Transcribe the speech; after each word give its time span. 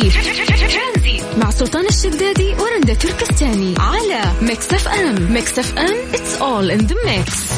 ترانزيت 0.00 1.20
مع 1.38 1.50
سلطان 1.50 1.86
الشدادي 1.86 2.54
ورندا 2.54 2.94
تركستاني 2.94 3.74
على 3.78 4.22
ميكس 4.42 4.72
اف 4.72 4.88
ام. 4.88 5.32
ميكس 5.32 5.58
اف 5.58 5.78
ام 5.78 6.12
it's 6.12 6.40
all 6.40 6.70
in 6.78 6.86
the 6.86 6.94
mix. 6.94 7.54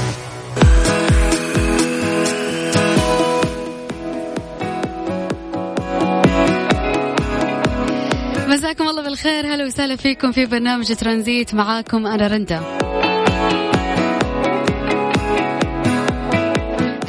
مساكم 8.49 8.89
الله 8.89 9.03
بالخير. 9.03 9.55
هلا 9.55 9.65
وسهلا 9.65 9.97
فيكم 9.97 10.33
في 10.33 10.47
برنامج 10.47 10.95
ترانزيت. 10.95 11.55
معاكم 11.55 12.07
أنا 12.07 12.27
رندا. 12.27 12.63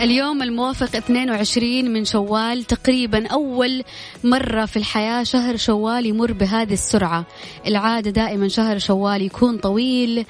اليوم 0.01 0.43
الموافق 0.43 0.95
22 0.95 1.93
من 1.93 2.05
شوال 2.05 2.63
تقريبا 2.63 3.27
أول 3.27 3.83
مرة 4.23 4.65
في 4.65 4.77
الحياة 4.77 5.23
شهر 5.23 5.57
شوال 5.57 6.05
يمر 6.05 6.31
بهذه 6.31 6.73
السرعة. 6.73 7.25
العادة 7.67 8.11
دائما 8.11 8.47
شهر 8.47 8.77
شوال 8.77 9.21
يكون 9.21 9.57
طويل 9.57 10.25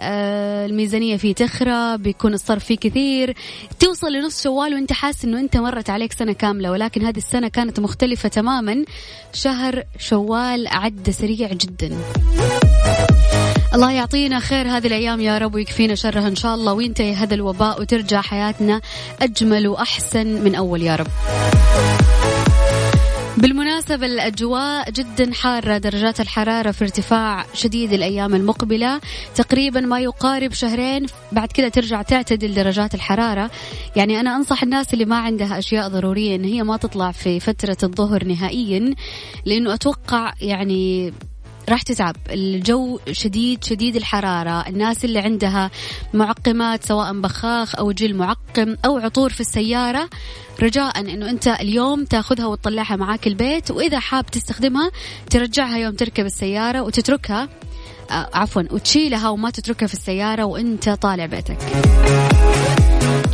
آه 0.00 0.66
الميزانية 0.66 1.16
فيه 1.16 1.34
تخرى 1.34 1.98
بيكون 1.98 2.34
الصرف 2.34 2.64
فيه 2.64 2.76
كثير. 2.76 3.34
توصل 3.80 4.12
لنص 4.12 4.42
شوال 4.42 4.74
وانت 4.74 4.92
حاسس 4.92 5.24
إنه 5.24 5.40
انت 5.40 5.56
مرت 5.56 5.90
عليك 5.90 6.12
سنة 6.12 6.32
كاملة 6.32 6.70
ولكن 6.70 7.04
هذه 7.04 7.18
السنة 7.18 7.48
كانت 7.48 7.80
مختلفة 7.80 8.28
تماما. 8.28 8.84
شهر 9.32 9.82
شوال 9.98 10.66
عدى 10.66 11.12
سريع 11.12 11.52
جدا. 11.52 11.96
الله 13.74 13.90
يعطينا 13.92 14.40
خير 14.40 14.68
هذه 14.68 14.86
الأيام 14.86 15.20
يا 15.20 15.38
رب 15.38 15.54
ويكفينا 15.54 15.94
شرها 15.94 16.28
إن 16.28 16.36
شاء 16.36 16.54
الله 16.54 16.72
وينتهي 16.72 17.14
هذا 17.14 17.34
الوباء 17.34 17.80
وترجع 17.80 18.20
حياتنا 18.20 18.80
أجمل 19.22 19.68
وأحسن 19.68 20.26
من 20.26 20.54
أول 20.54 20.82
يا 20.82 20.96
رب. 20.96 21.06
بالمناسبة 23.36 24.06
الأجواء 24.06 24.90
جدا 24.90 25.32
حارة 25.34 25.78
درجات 25.78 26.20
الحرارة 26.20 26.70
في 26.70 26.84
ارتفاع 26.84 27.44
شديد 27.54 27.92
الأيام 27.92 28.34
المقبلة. 28.34 29.00
تقريبا 29.34 29.80
ما 29.80 30.00
يقارب 30.00 30.52
شهرين 30.52 31.06
بعد 31.32 31.48
كذا 31.52 31.68
ترجع 31.68 32.02
تعتدل 32.02 32.54
درجات 32.54 32.94
الحرارة. 32.94 33.50
يعني 33.96 34.20
أنا 34.20 34.36
أنصح 34.36 34.62
الناس 34.62 34.94
اللي 34.94 35.04
ما 35.04 35.16
عندها 35.16 35.58
أشياء 35.58 35.88
ضرورية 35.88 36.36
إن 36.36 36.44
هي 36.44 36.62
ما 36.62 36.76
تطلع 36.76 37.12
في 37.12 37.40
فترة 37.40 37.78
الظهر 37.82 38.24
نهائيا 38.24 38.94
لأنه 39.44 39.74
أتوقع 39.74 40.32
يعني 40.40 41.12
راح 41.68 41.82
تتعب. 41.82 42.16
الجو 42.30 42.98
شديد 43.12 43.64
شديد 43.64 43.96
الحرارة. 43.96 44.68
الناس 44.68 45.04
اللي 45.04 45.18
عندها 45.18 45.70
معقمات 46.14 46.84
سواء 46.84 47.20
بخاخ 47.20 47.76
أو 47.76 47.92
جل 47.92 48.14
معقم 48.14 48.76
أو 48.84 48.98
عطور 48.98 49.30
في 49.30 49.40
السيارة 49.40 50.08
رجاء 50.62 51.00
أنه 51.00 51.30
أنت 51.30 51.48
اليوم 51.48 52.04
تأخذها 52.04 52.46
وتطلعها 52.46 52.96
معاك 52.96 53.26
البيت 53.26 53.70
وإذا 53.70 53.98
حاب 53.98 54.26
تستخدمها 54.26 54.90
ترجعها 55.30 55.78
يوم 55.78 55.94
تركب 55.94 56.26
السيارة 56.26 56.82
وتتركها 56.82 57.48
آه، 58.10 58.28
عفوا 58.34 58.62
وتشيلها 58.70 59.28
وما 59.28 59.50
تتركها 59.50 59.86
في 59.86 59.94
السيارة 59.94 60.44
وأنت 60.44 60.88
طالع 60.88 61.26
بيتك. 61.26 61.58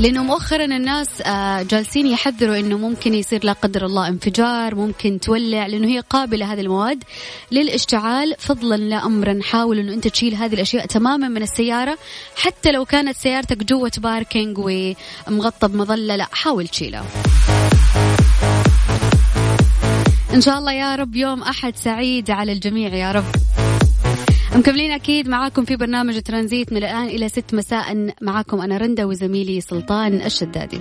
لأنه 0.01 0.23
مؤخرا 0.23 0.65
الناس 0.65 1.23
آه، 1.23 1.63
جالسين 1.63 2.07
يحذروا 2.07 2.57
إنه 2.57 2.79
ممكن 2.79 3.15
يصير 3.15 3.45
لا 3.45 3.53
قدر 3.53 3.87
الله 3.87 4.09
انفجار 4.09 4.75
ممكن 4.75 5.21
تولع 5.21 5.67
لأنه 5.67 5.89
هي 5.89 6.01
قابلة 6.11 6.53
هذه 6.53 6.61
المواد 6.61 7.05
للاشتعال. 7.53 8.35
فضلا 8.39 8.75
لا 8.75 9.07
امرا 9.07 9.39
حاول 9.43 9.79
إنه 9.79 9.93
أنت 9.93 10.09
تشيل 10.09 10.35
هذه 10.35 10.55
الأشياء 10.55 10.87
تماما 10.87 11.29
من 11.29 11.43
السيارة. 11.43 11.99
حتى 12.37 12.73
لو 12.73 12.85
كانت 12.85 13.17
سيارتك 13.17 13.57
جوة 13.57 13.93
باركينج 13.99 14.59
ومغطى 14.59 15.69
بمظله 15.69 16.17
لا 16.17 16.29
حاول 16.33 16.69
تشيلها. 16.69 17.05
إن 20.35 20.41
شاء 20.41 20.59
الله 20.59 20.73
يا 20.73 20.97
رب 20.97 21.17
يوم 21.17 21.43
أحد 21.43 21.77
سعيد 21.77 22.31
على 22.31 22.53
الجميع 22.53 22.95
يا 22.95 23.13
رب. 23.13 23.25
مكملين 24.57 24.91
أكيد 24.91 25.29
معاكم 25.29 25.65
في 25.65 25.77
برنامج 25.77 26.21
ترانزيت 26.21 26.73
من 26.73 26.79
الآن 26.79 27.07
إلى 27.07 27.29
ست 27.29 27.55
مساء 27.55 28.15
معاكم 28.21 28.61
أنا 28.61 28.77
رندا 28.79 29.05
وزميلي 29.05 29.61
سلطان 29.61 30.15
الشدادي. 30.15 30.81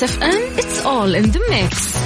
ميكس 0.00 0.16
اف 0.16 0.22
ام 0.22 0.56
it's 0.56 0.84
all 0.84 1.14
in 1.14 1.30
the 1.32 1.40
mix. 1.50 1.96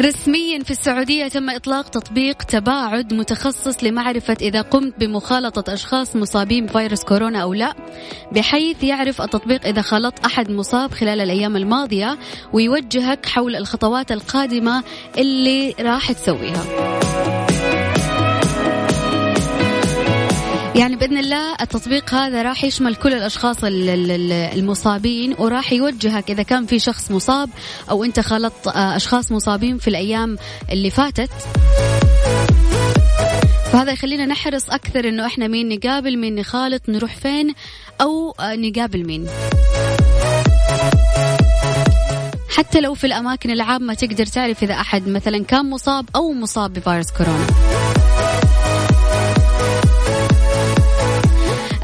رسميا 0.00 0.62
في 0.62 0.70
السعودية 0.70 1.28
تم 1.28 1.50
إطلاق 1.50 1.88
تطبيق 1.88 2.42
تباعد 2.42 3.14
متخصص 3.14 3.84
لمعرفة 3.84 4.36
إذا 4.40 4.62
قمت 4.62 4.94
بمخالطة 4.98 5.72
أشخاص 5.72 6.16
مصابين 6.16 6.66
بفيروس 6.66 7.04
كورونا 7.04 7.42
أو 7.42 7.54
لا 7.54 7.74
بحيث 8.32 8.84
يعرف 8.84 9.22
التطبيق 9.22 9.66
إذا 9.66 9.82
خلط 9.82 10.14
أحد 10.26 10.50
مصاب 10.50 10.90
خلال 10.90 11.20
الأيام 11.20 11.56
الماضية 11.56 12.18
ويوجهك 12.52 13.26
حول 13.26 13.56
الخطوات 13.56 14.12
القادمة 14.12 14.82
اللي 15.18 15.74
راح 15.80 16.12
تسويها. 16.12 17.01
يعني 20.74 20.96
بإذن 20.96 21.18
الله 21.18 21.54
التطبيق 21.60 22.14
هذا 22.14 22.42
راح 22.42 22.64
يشمل 22.64 22.94
كل 22.94 23.12
الأشخاص 23.14 23.56
المصابين 23.64 25.34
وراح 25.38 25.72
يوجهك 25.72 26.30
إذا 26.30 26.42
كان 26.42 26.66
في 26.66 26.78
شخص 26.78 27.10
مصاب 27.10 27.50
أو 27.90 28.04
أنت 28.04 28.20
خلطت 28.20 28.68
آه، 28.68 28.96
أشخاص 28.96 29.32
مصابين 29.32 29.78
في 29.78 29.88
الأيام 29.88 30.38
اللي 30.70 30.90
فاتت. 30.90 31.30
فهذا 33.72 33.92
يخلينا 33.92 34.26
نحرص 34.26 34.70
أكثر 34.70 35.08
إنه 35.08 35.26
إحنا 35.26 35.48
مين 35.48 35.68
نقابل 35.68 36.18
مين 36.18 36.34
نخالط 36.34 36.88
نروح 36.88 37.16
فين 37.16 37.54
أو 38.00 38.34
آه، 38.40 38.54
نقابل 38.56 39.06
مين. 39.06 39.26
حتى 42.56 42.80
لو 42.80 42.94
في 42.94 43.06
الأماكن 43.06 43.50
العامة 43.50 43.94
تقدر 43.94 44.26
تعرف 44.26 44.62
إذا 44.62 44.74
أحد 44.74 45.08
مثلا 45.08 45.44
كان 45.44 45.70
مصاب 45.70 46.08
أو 46.16 46.32
مصاب 46.32 46.72
بفيروس 46.72 47.10
كورونا. 47.10 47.46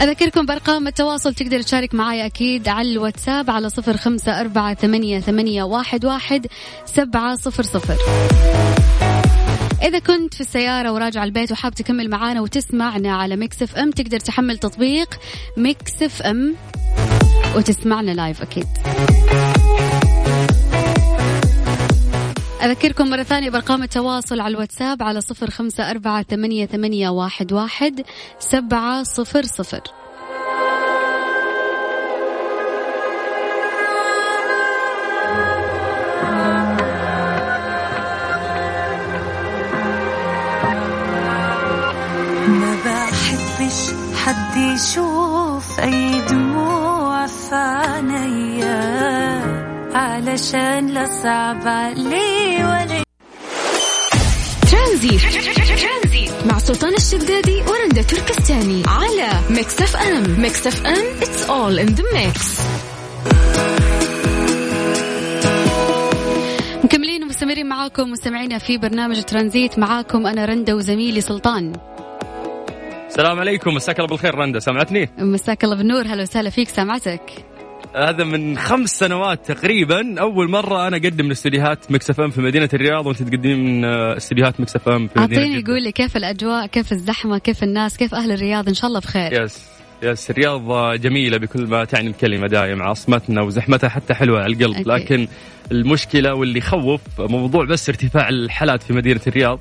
أذكركم 0.00 0.46
بأرقام 0.46 0.86
التواصل 0.86 1.34
تقدر 1.34 1.62
تشارك 1.62 1.94
معي 1.94 2.26
أكيد 2.26 2.68
على 2.68 2.92
الواتساب 2.92 3.50
على 3.50 3.70
صفر 3.70 3.96
خمسة 3.96 4.40
أربعة 4.40 4.74
ثمانية, 4.74 5.20
ثمانية 5.20 5.62
واحد, 5.62 6.04
واحد 6.04 6.46
سبعة 6.84 7.34
صفر 7.36 7.62
صفر. 7.62 7.96
إذا 9.82 9.98
كنت 9.98 10.34
في 10.34 10.40
السيارة 10.40 10.92
وراجع 10.92 11.24
البيت 11.24 11.52
وحاب 11.52 11.74
تكمل 11.74 12.10
معانا 12.10 12.40
وتسمعنا 12.40 13.16
على 13.16 13.36
ميكس 13.36 13.62
إف 13.62 13.76
إم 13.76 13.90
تقدر 13.90 14.20
تحمل 14.20 14.58
تطبيق 14.58 15.08
ميكس 15.56 16.02
إف 16.02 16.22
إم 16.22 16.54
وتسمعنا 17.56 18.10
live 18.10 18.42
أكيد. 18.42 18.66
أذكركم 22.62 23.10
مرة 23.10 23.22
ثانية 23.22 23.50
بأرقام 23.50 23.82
التواصل 23.82 24.40
على 24.40 24.54
الواتساب 24.54 25.02
على 25.02 25.20
صفر 25.20 25.50
خمسة 25.50 25.90
أربعة 25.90 26.22
ثمانية, 26.22 26.66
ثمانية 26.66 27.08
واحد, 27.08 27.52
واحد 27.52 28.04
سبعة 28.38 29.02
صفر 29.02 29.42
صفر. 29.42 29.80
ما 42.48 42.76
بحبش 42.84 43.78
حد 44.24 44.56
يشوف 44.56 45.80
أي 45.80 46.20
دموع 46.20 47.26
في 47.26 47.54
عينيا 47.54 48.87
علشان 50.18 50.86
لا 50.86 51.06
صعب 51.22 51.68
علي 51.68 52.64
ولا 52.64 53.02
ترانزيت 54.70 55.18
مع 56.46 56.58
سلطان 56.58 56.94
الشدادي 56.94 57.62
ورندا 57.62 58.02
تركستاني 58.02 58.82
على 58.86 59.28
ميكس 59.50 59.82
اف 59.82 59.96
ام. 59.96 60.40
ميكس 60.40 60.66
اف 60.66 60.86
ام 60.86 61.20
it's 61.20 61.48
all 61.48 61.78
in 61.84 61.94
the 61.94 62.02
mix. 62.02 62.60
مكملين 66.84 67.22
ومستمرين 67.24 67.66
معاكم 67.66 68.10
مستمعينا 68.10 68.58
في 68.58 68.78
برنامج 68.78 69.22
ترانزيت. 69.22 69.78
معاكم 69.78 70.26
أنا 70.26 70.44
رندا 70.44 70.74
وزميلي 70.74 71.20
سلطان. 71.20 71.72
السلام 73.08 73.38
عليكم 73.40 73.74
مساك 73.74 73.98
الله 73.98 74.08
بالخير 74.08 74.34
رندا 74.34 74.58
سمعتني؟ 74.58 75.10
مساك 75.18 75.64
الله 75.64 75.76
بالنور 75.76 76.06
هلا 76.06 76.22
وسهلا 76.22 76.50
فيك 76.50 76.68
سامعتك؟ 76.68 77.22
هذا 77.96 78.24
من 78.24 78.58
خمس 78.58 78.90
سنوات 78.90 79.52
تقريبا 79.52 80.20
أول 80.20 80.50
مرة 80.50 80.88
أنا 80.88 80.96
أقدم 80.96 81.24
من 81.24 81.30
استديوهات 81.30 81.92
مكس 81.92 82.10
إف 82.10 82.20
إم 82.20 82.30
في 82.30 82.40
مدينة 82.40 82.68
الرياض 82.74 83.06
وأنت 83.06 83.22
تقدمين 83.22 83.64
من 83.64 83.84
آه، 83.84 84.16
استديوهات 84.16 84.60
مكس 84.60 84.76
إف 84.76 84.88
إم 84.88 85.08
في 85.08 85.20
مدينة 85.20 85.42
أعطيني. 85.42 85.64
قول 85.64 85.82
لي 85.82 85.92
كيف 85.92 86.16
الأجواء 86.16 86.66
كيف 86.66 86.92
الزحمة 86.92 87.38
كيف 87.38 87.62
الناس 87.62 87.96
كيف 87.96 88.14
أهل 88.14 88.32
الرياض 88.32 88.68
إن 88.68 88.74
شاء 88.74 88.88
الله 88.88 89.00
بخير 89.00 89.42
يس 89.42 89.64
يس 90.02 90.30
الرياض 90.30 90.94
جميلة 91.00 91.38
بكل 91.38 91.66
ما 91.66 91.84
تعني 91.84 92.08
الكلمة 92.08 92.46
دائما 92.46 92.84
عاصمتنا 92.84 93.42
وزحمتها 93.42 93.88
حتى 93.88 94.14
حلوة 94.14 94.40
على 94.40 94.52
القلب 94.52 94.74
أكيد. 94.74 94.88
لكن 94.88 95.28
المشكلة 95.72 96.34
واللي 96.34 96.58
يخوف 96.58 97.00
موضوع 97.18 97.64
بس 97.64 97.88
ارتفاع 97.88 98.28
الحالات 98.28 98.82
في 98.82 98.92
مدينة 98.92 99.20
الرياض 99.26 99.60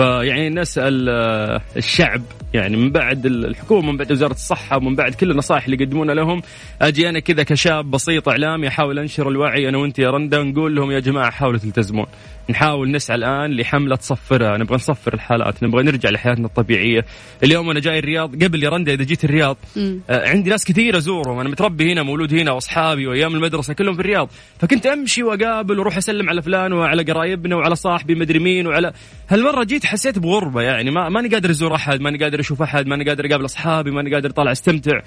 فيعني 0.00 0.48
نسأل 0.50 1.08
آه، 1.08 1.60
الشعب 1.76 2.22
يعني 2.54 2.76
من 2.76 2.90
بعد 2.90 3.26
الحكومة 3.26 3.92
من 3.92 3.96
بعد 3.96 4.12
وزارة 4.12 4.32
الصحة 4.32 4.76
ومن 4.76 4.94
بعد 4.94 5.14
كل 5.14 5.30
النصائح 5.30 5.64
اللي 5.64 5.76
يقدمونها 5.82 6.14
لهم 6.14 6.42
أجي 6.82 7.08
أنا 7.08 7.20
كذا 7.20 7.42
كشاب 7.42 7.90
بسيط 7.90 8.28
إعلامي 8.28 8.68
أحاول 8.68 8.98
أنشر 8.98 9.28
الوعي 9.28 9.68
أنا 9.68 9.78
وأنت 9.78 9.98
يا 9.98 10.10
رندا 10.10 10.42
نقول 10.42 10.76
لهم 10.76 10.90
يا 10.90 11.00
جماعة 11.00 11.30
حاولوا 11.30 11.58
تلتزمون. 11.58 12.06
نحاول 12.50 12.90
نسعى 12.90 13.16
الآن 13.16 13.56
لحملة 13.56 13.98
صفرها 14.00 14.58
نبغى 14.58 14.74
نصفر 14.74 15.14
الحالات 15.14 15.62
نبغى 15.62 15.82
نرجع 15.82 16.10
لحياتنا 16.10 16.46
الطبيعية. 16.46 17.04
اليوم 17.44 17.70
أنا 17.70 17.80
جاي 17.80 17.98
الرياض 17.98 18.44
قبل 18.44 18.64
يا 18.64 18.68
رندا 18.68 18.92
إذا 18.92 19.04
جيت 19.04 19.24
الرياض. 19.24 19.56
آه، 20.10 20.28
عندي 20.28 20.50
ناس 20.50 20.64
كثير 20.64 20.96
أزورهم. 20.96 21.38
أنا 21.38 21.48
متربي 21.48 21.92
هنا 21.92 22.02
مولود 22.02 22.34
هنا 22.34 22.52
وأصحابي 22.52 23.06
وأيام 23.06 23.34
المدرسة 23.34 23.74
كلهم 23.74 23.94
في 23.94 24.00
الرياض. 24.00 24.30
فكنت 24.58 24.86
أمشي 24.86 25.22
وأقابل 25.22 25.78
وأروح 25.78 25.96
أسلم 25.96 26.28
على 26.28 26.42
فلان 26.42 26.72
وعلى 26.72 27.02
قرايبنا 27.02 27.56
وعلى 27.56 27.74
صاحبي 27.76 28.14
مدري 28.14 28.38
مين 28.38 28.66
وعلى 28.66 28.92
هالمرة 29.28 29.64
جيت 29.64 29.86
حسيت 29.86 30.18
بغربة 30.18 30.62
يعني. 30.62 30.90
ما 30.90 31.08
ماني 31.08 31.28
قادر 31.28 31.50
أزور 31.50 31.74
أحد 31.74 32.00
ماني 32.00 32.18
قادر 32.18 32.40
أشوف 32.40 32.62
أحد 32.62 32.86
ماني 32.86 33.04
قادر 33.04 33.26
أقابل 33.26 33.44
أصحابي 33.44 33.90
ماني 33.90 34.14
قادر 34.14 34.30
أطلع 34.30 34.52
أستمتع. 34.52 35.00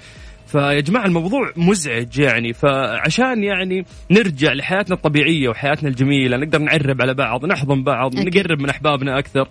فيا 0.54 0.80
جماعة 0.80 1.06
الموضوع 1.06 1.52
مزعج 1.56 2.18
يعني. 2.18 2.52
فعشان 2.52 3.44
يعني 3.44 3.84
نرجع 4.10 4.52
لحياتنا 4.52 4.96
الطبيعية 4.96 5.48
وحياتنا 5.48 5.88
الجميلة 5.88 6.36
نقدر 6.36 6.58
نعرب 6.58 7.02
على 7.02 7.14
بعض 7.14 7.46
نحضن 7.46 7.82
بعض 7.82 8.16
أكيد. 8.16 8.36
نقرب 8.38 8.60
من 8.60 8.68
أحبابنا 8.68 9.18
أكثر 9.18 9.48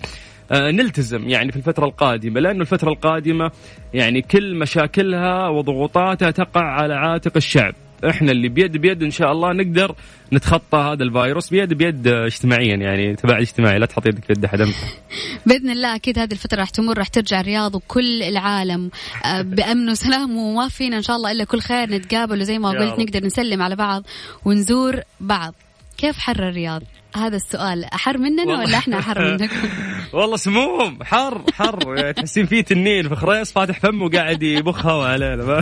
آه، 0.51 0.71
نلتزم 0.71 1.29
يعني 1.29 1.51
في 1.51 1.57
الفترة 1.57 1.85
القادمة. 1.85 2.39
لأنه 2.39 2.61
الفترة 2.61 2.89
القادمة 2.89 3.51
يعني 3.93 4.21
كل 4.21 4.55
مشاكلها 4.55 5.47
وضغوطاتها 5.49 6.31
تقع 6.31 6.61
على 6.61 6.93
عاتق 6.93 7.31
الشعب. 7.35 7.73
إحنا 8.09 8.31
اللي 8.31 8.49
بيد 8.49 8.77
بيد 8.77 9.03
إن 9.03 9.11
شاء 9.11 9.31
الله 9.31 9.53
نقدر 9.53 9.95
نتخطى 10.33 10.77
هذا 10.77 11.03
الفيروس 11.03 11.49
بيد 11.49 11.73
بيد 11.73 12.07
آه، 12.07 12.25
اجتماعيا 12.25 12.75
يعني 12.75 13.15
تباعد 13.15 13.41
اجتماعي 13.41 13.79
لا 13.79 13.85
تحط 13.85 14.07
يدك 14.07 14.25
في 14.25 14.33
يد 14.33 14.45
احد 14.45 14.59
بإذن 15.45 15.69
الله 15.69 15.95
أكيد 15.95 16.19
هذه 16.19 16.31
الفترة 16.31 16.59
راح 16.59 16.69
تمر 16.69 16.97
راح 16.97 17.07
ترجع 17.07 17.39
الرياض 17.39 17.75
وكل 17.75 18.23
العالم 18.23 18.89
آه، 19.25 19.41
بأمن 19.41 19.89
وسلام 19.89 20.37
وما 20.37 20.67
فينا 20.67 20.97
إن 20.97 21.01
شاء 21.01 21.15
الله 21.15 21.31
إلا 21.31 21.43
كل 21.43 21.59
خير 21.59 21.89
نتقابل 21.89 22.41
وزي 22.41 22.59
ما 22.59 22.69
قلت. 22.69 22.99
نقدر 22.99 23.25
نسلم 23.25 23.61
على 23.61 23.75
بعض 23.75 24.03
ونزور 24.45 25.01
بعض. 25.19 25.53
كيف 25.97 26.17
حر 26.17 26.49
الرياض؟ 26.49 26.81
هذا 27.15 27.35
السؤال 27.35 27.83
أحر 27.83 28.17
مننا. 28.17 28.59
ولا 28.59 28.77
إحنا 28.77 28.99
أحر 28.99 29.31
منكم 29.31 29.69
والله 30.13 30.37
سموم 30.37 31.03
حر 31.03 31.43
حر. 31.53 31.97
يعني 31.97 32.13
تحسين 32.13 32.45
فيه 32.45 32.61
تنين 32.61 33.09
في 33.09 33.15
خريص 33.15 33.51
فاتح 33.51 33.79
فمه 33.79 34.05
وقاعد 34.05 34.43
يبخ 34.43 34.85
هواء 34.85 35.07
علينا 35.07 35.61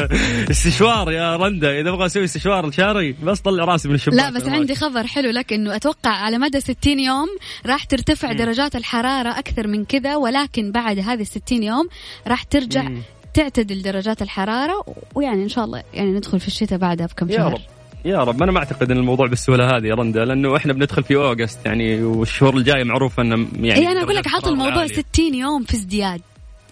استشوار 0.50 1.12
يا 1.12 1.36
رندا 1.36 1.80
إذا 1.80 1.90
أبغى 1.90 2.06
أسوي 2.06 2.24
استشوار 2.24 2.70
شهري 2.70 3.12
بس 3.12 3.40
طلع 3.40 3.64
راسي 3.64 3.88
من 3.88 3.94
الشباك 3.94 4.18
لا 4.18 4.30
بس 4.30 4.48
عندي 4.48 4.74
خبر 4.74 5.06
حلو 5.06 5.30
لك 5.30 5.52
إنه 5.52 5.76
أتوقع 5.76 6.10
على 6.10 6.38
مدى 6.38 6.60
60 6.60 6.98
يوم 6.98 7.28
راح 7.66 7.84
ترتفع 7.84 8.32
درجات 8.32 8.76
الحرارة 8.76 9.38
أكثر 9.38 9.66
من 9.66 9.84
كذا 9.84 10.16
ولكن 10.16 10.72
بعد 10.72 10.98
هذه 10.98 11.22
60 11.22 11.62
يوم 11.62 11.88
راح 12.26 12.42
ترجع. 12.42 12.88
تعتدل 13.34 13.82
درجات 13.82 14.22
الحرارة 14.22 14.84
ويعني 15.14 15.42
إن 15.42 15.48
شاء 15.48 15.64
الله 15.64 15.82
يعني 15.94 16.12
ندخل 16.12 16.40
في 16.40 16.46
الشتاء 16.46 16.78
بعدها 16.78 17.06
بكم 17.06 17.30
يا 17.30 17.36
شهر 17.36 17.52
رب. 17.52 17.60
يا 18.04 18.18
رب 18.18 18.42
أنا 18.42 18.52
ما 18.52 18.58
أعتقد 18.58 18.90
إن 18.90 18.96
الموضوع 18.98 19.26
بالسهولة 19.26 19.76
هذه 19.76 19.86
يا 19.86 19.94
رندا 19.94 20.24
لأنه 20.24 20.56
إحنا 20.56 20.72
بندخل 20.72 21.02
في 21.02 21.16
August 21.16 21.66
يعني 21.66 22.02
والشهور 22.02 22.56
الجاية 22.56 22.84
معروف 22.84 23.20
انه 23.20 23.46
يعني 23.60 23.80
اي 23.80 23.92
أنا 23.92 24.02
أقول 24.02 24.14
لك 24.14 24.28
حاط 24.28 24.48
الموضوع 24.48 24.80
عالية. 24.80 24.94
60 25.12 25.34
يوم 25.34 25.64
في 25.64 25.74
ازدياد. 25.74 26.20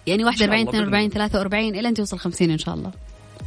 يعني 0.07 0.23
41 0.25 0.59
الله 0.59 0.69
42 0.69 1.09
43 1.09 1.75
إلى 1.75 1.87
أن 1.89 1.93
توصل 1.93 2.17
50 2.19 2.49
إن 2.51 2.57
شاء 2.57 2.75
الله. 2.75 2.91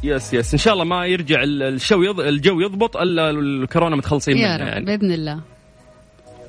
yes 0.03 0.33
yes 0.33 0.53
إن 0.53 0.59
شاء 0.59 0.73
الله 0.73 0.85
ما 0.85 1.05
يرجع 1.05 1.43
ال- 1.43 1.63
الجو 1.63 2.01
يض... 2.03 2.19
الجو 2.19 2.59
يضبط 2.61 2.97
إلا 2.97 3.29
الكورونا 3.29 3.95
متخلصين 3.95 4.35
رب 4.35 4.41
يعني. 4.41 4.85
بإذن 4.85 5.11
الله. 5.11 5.39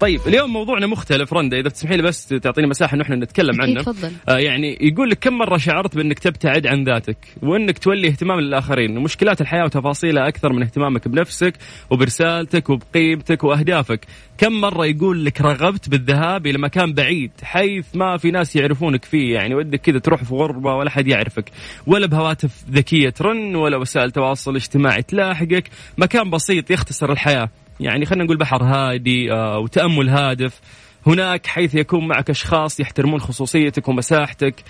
طيب 0.01 0.21
اليوم 0.27 0.53
موضوعنا 0.53 0.87
مختلف. 0.87 1.33
رندا 1.33 1.61
إذا 1.61 1.69
تسمحي 1.69 1.97
لي 1.97 2.03
بس 2.03 2.29
تعطيني 2.29 2.67
مساحة 2.67 2.95
انه 2.95 3.03
إحنا 3.03 3.17
نتكلم 3.17 3.63
عنه. 3.63 3.83
تفضل. 3.83 4.13
آه 4.29 4.39
يعني 4.39 4.79
يقول 4.81 5.11
لك 5.11 5.19
كم 5.19 5.39
مرة 5.39 5.57
شعرت 5.57 5.97
بأنك 5.97 6.19
تبتعد 6.19 6.67
عن 6.67 6.85
ذاتك 6.85 7.17
وأنك 7.43 7.79
تولي 7.79 8.09
اهتمام 8.09 8.41
للآخرين؟ 8.41 8.99
ومشكلات 8.99 9.41
الحياة 9.41 9.65
وتفاصيلها 9.65 10.29
أكثر 10.29 10.53
من 10.53 10.63
اهتمامك 10.63 11.09
بنفسك 11.09 11.55
وبرسالتك 11.91 12.71
وبقيمتك 12.71 13.45
وأهدافك. 13.45 14.01
كم 14.39 14.53
مرة 14.53 14.87
يقول 14.87 15.25
لك 15.25 15.41
رغبت 15.41 15.89
بالذهاب 15.89 16.47
إلى 16.47 16.59
مكان 16.59 16.93
بعيد 16.93 17.31
حيث 17.43 17.87
ما 17.95 18.17
في 18.17 18.31
ناس 18.31 18.57
يعرفونك 18.57 19.05
فيه 19.05 19.35
يعني 19.35 19.55
ودك 19.55 19.81
كذا 19.81 19.99
تروح 19.99 20.25
في 20.25 20.35
غربة 20.35 20.75
ولا 20.75 20.91
حد 20.91 21.07
يعرفك 21.09 21.51
ولا 21.87 22.07
بهواتف 22.07 22.65
ذكية 22.71 23.11
ترن 23.11 23.55
ولا 23.57 23.77
وسائل 23.77 24.11
تواصل 24.11 24.57
اجتماعي 24.57 25.03
تلاحقك. 25.03 25.65
مكان 25.99 26.31
بسيط 26.31 26.71
يختصر 26.71 27.13
الحياة. 27.13 27.49
يعني 27.81 28.07
خلينا 28.07 28.25
نقول 28.25 28.37
بحر 28.37 28.63
هادي 28.63 29.33
آه 29.33 29.59
وتأمل 29.59 30.09
هادف. 30.09 30.61
هناك 31.07 31.47
حيث 31.47 31.75
يكون 31.75 32.09
معك 32.09 32.31
أشخاص 32.31 32.81
يحترمون 32.81 33.21
خصوصيتك 33.21 33.89
ومساحتك 33.89 34.65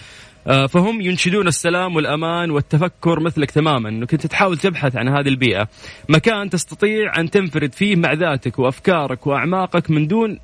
آه، 0.47 0.67
فهم 0.67 1.01
ينشدون 1.01 1.49
السلام 1.49 1.97
والأمان 1.97 2.51
والتفكر 2.51 3.21
مثلك 3.21 3.51
تماما. 3.51 3.89
أنك 3.89 4.13
أنت 4.13 4.27
تحاول 4.27 4.59
تبحث 4.59 4.97
عن 4.97 5.09
هذه 5.09 5.29
البيئة. 5.29 5.69
مكان 6.09 6.51
تستطيع 6.51 7.21
أن 7.21 7.31
تنفرد 7.31 7.73
فيه 7.73 7.97
مع 7.97 8.13
ذاتك 8.13 8.59
وأفكارك 8.59 9.27
وأعماقك 9.27 9.91
من 9.91 10.07
دون 10.07 10.39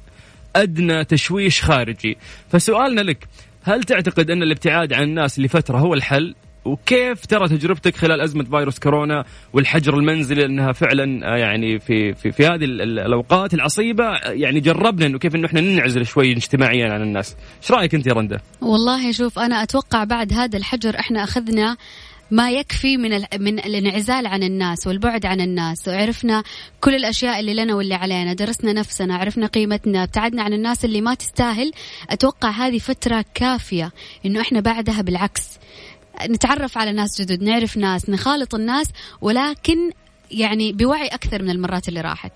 أدنى 0.57 1.05
تشويش 1.05 1.63
خارجي. 1.63 2.17
فسؤالنا 2.49 3.01
لك 3.01 3.29
هل 3.63 3.83
تعتقد 3.83 4.31
أن 4.31 4.43
الابتعاد 4.43 4.93
عن 4.93 5.03
الناس 5.03 5.41
لفترة 5.41 5.79
هو 5.79 5.95
الحل؟ 5.95 6.35
وكيف 6.65 7.27
ترى 7.27 7.49
تجربتك 7.49 7.97
خلال 7.97 8.21
أزمة 8.21 8.45
فيروس 8.45 8.79
كورونا 8.79 9.25
والحجر 9.53 9.95
المنزلي 9.99 10.45
أنها 10.45 10.73
فعلا 10.73 11.35
آه، 11.35 11.37
يعني 11.37 11.79
في 11.79 12.15
في, 12.15 12.33
في 12.33 12.47
هذه 12.47 12.65
ال- 12.65 12.83
ال- 12.83 12.99
الأوقات 12.99 13.55
العصيبة 13.55 14.05
آه، 14.05 14.31
يعني 14.31 14.61
جربنا 14.61 15.07
أنه 15.07 15.19
كيف 15.19 15.35
أنه 15.35 15.47
إحنا 15.47 15.61
ننعزل 15.61 16.07
شوي 16.07 16.33
اجتماعيا 16.33 16.93
عن 16.93 17.03
الناس. 17.03 17.37
إيش 17.63 17.71
رأيك 17.71 17.95
أنت 17.95 18.07
يا 18.07 18.13
رندا؟ 18.13 18.41
والله 18.61 19.13
شوف 19.13 19.39
أنا 19.39 19.63
أتوقع 19.63 20.05
بعد 20.05 20.33
هذا 20.33 20.59
الحجر 20.59 20.99
إحنا 20.99 21.25
أخذنا 21.25 21.77
ما 22.31 22.51
يكفي 22.51 22.97
من 22.97 23.11
من 23.41 23.59
الانعزال 23.59 24.27
عن 24.27 24.43
الناس 24.43 24.87
والبعد 24.87 25.27
عن 25.27 25.41
الناس. 25.41 25.89
وعرفنا 25.89 26.43
كل 26.81 26.95
الأشياء 26.95 27.41
اللي 27.41 27.55
لنا 27.55 27.75
واللي 27.75 27.95
علينا 27.95 28.33
درسنا 28.33 28.73
نفسنا 28.73 29.17
عرفنا 29.17 29.47
قيمتنا 29.47 30.03
ابتعدنا 30.03 30.43
عن 30.43 30.53
الناس 30.53 30.85
اللي 30.85 31.01
ما 31.01 31.15
تستاهل. 31.15 31.73
أتوقع 32.11 32.51
هذه 32.51 32.79
فترة 32.79 33.25
كافية 33.35 33.93
إنه 34.27 34.41
إحنا 34.41 34.61
بعدها 34.61 35.03
بالعكس. 35.03 35.62
نتعرف 36.31 36.79
على 36.79 36.93
ناس 36.93 37.21
جدد 37.23 37.43
نعرف 37.43 37.77
ناس 37.77 38.11
نخالط 38.11 38.55
الناس 38.55 38.87
ولكن 39.21 39.91
يعني 40.31 40.73
بوعي 40.73 41.07
أكثر 41.07 41.43
من 41.43 41.51
المرات 41.51 41.89
اللي 41.89 42.01
راحت. 42.01 42.33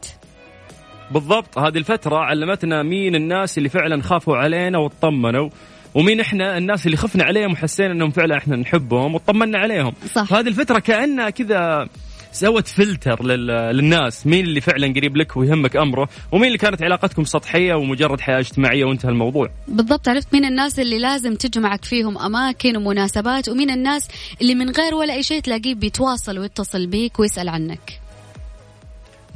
بالضبط. 1.11 1.59
هذه 1.59 1.79
الفترة 1.79 2.17
علمتنا 2.17 2.83
مين 2.83 3.15
الناس 3.15 3.59
اللي 3.59 3.69
فعلا 3.69 4.03
خافوا 4.03 4.37
علينا 4.37 4.79
واطمنوا 4.79 5.51
ومين 5.95 6.21
إحنا 6.21 6.59
الناس 6.59 6.87
اللي 6.87 6.97
خفنا 6.97 7.25
عليهم 7.25 7.53
وحسينا 7.53 7.93
إنهم 7.93 8.11
فعلا 8.11 8.37
إحنا 8.37 8.57
نحبهم 8.57 9.15
وطمنا 9.15 9.59
عليهم. 9.59 9.93
صح. 10.15 10.25
فهذه 10.25 10.49
الفترة 10.49 10.79
كأنها 10.79 11.31
كذا 11.31 11.89
سوت 12.37 12.69
فلتر 12.69 13.25
لل... 13.25 13.47
للناس. 13.47 14.27
مين 14.27 14.45
اللي 14.45 14.61
فعلا 14.61 14.87
قريب 14.95 15.17
لك 15.17 15.37
ويهمك 15.37 15.77
أمره؟ 15.77 16.09
ومين 16.33 16.47
اللي 16.47 16.59
كانت 16.59 16.83
علاقتكم 16.83 17.25
سطحية 17.25 17.75
ومجرد 17.75 18.21
حياة 18.21 18.39
اجتماعية 18.39 18.85
وانتهى 18.85 19.09
الموضوع؟ 19.11 19.51
بالضبط 19.69 20.09
عرفت 20.09 20.33
مين 20.33 20.45
الناس 20.45 20.79
اللي 20.79 20.99
لازم 20.99 21.35
تجمعك 21.35 21.85
فيهم 21.85 22.19
أماكن 22.19 22.77
ومناسبات 22.77 23.49
ومين 23.49 23.71
الناس 23.71 24.09
اللي 24.41 24.55
من 24.55 24.71
غير 24.71 24.95
ولا 24.95 25.15
أي 25.15 25.23
شيء 25.23 25.41
تلاقيه 25.41 25.75
بيتواصل 25.75 26.39
ويتصل 26.39 26.87
بيك 26.87 27.21
ويسأل 27.21 27.49
عنك. 27.49 28.06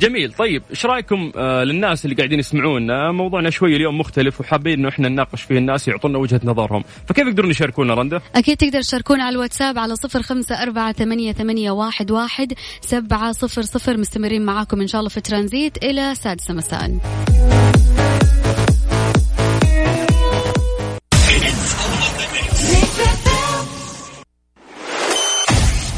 جميل. 0.01 0.33
طيب 0.33 0.63
إيش 0.71 0.87
رأيكم 0.87 1.33
آه 1.37 1.65
للناس 1.65 2.05
اللي 2.05 2.17
قاعدين 2.17 2.39
يسمعونا؟ 2.39 3.13
موضوعنا 3.13 3.51
شوي 3.51 3.77
اليوم 3.77 3.99
مختلف 3.99 4.41
وحابين 4.41 4.79
إنه 4.79 4.89
إحنا 4.89 5.09
نناقش 5.09 5.43
فيه 5.43 5.59
الناس 5.59 5.89
يعطونا 5.89 6.19
وجهة 6.19 6.41
نظرهم. 6.45 6.85
فكيف 7.09 7.27
يقدرون 7.27 7.51
يشاركونا 7.51 7.95
رندا؟ 7.95 8.21
أكيد 8.35 8.57
تقدر 8.57 8.83
تشاركونا 8.83 9.25
على 9.25 9.35
الواتساب 9.35 9.79
على 9.79 9.97
صفر 9.97 10.23
خمسة 10.23 10.63
أربعة 10.63 10.93
ثمانية, 10.93 11.33
ثمانية 11.33 11.71
واحد, 11.71 12.11
واحد 12.11 12.53
سبعة 12.81 13.33
صفر 13.33 13.63
صفر 13.63 13.97
مستمرين 13.97 14.45
معاكم 14.45 14.81
إن 14.81 14.87
شاء 14.87 14.99
الله 14.99 15.11
في 15.11 15.21
ترانزيت 15.21 15.85
إلى 15.85 16.15
سادسة 16.15 16.55
مساء. 16.55 16.99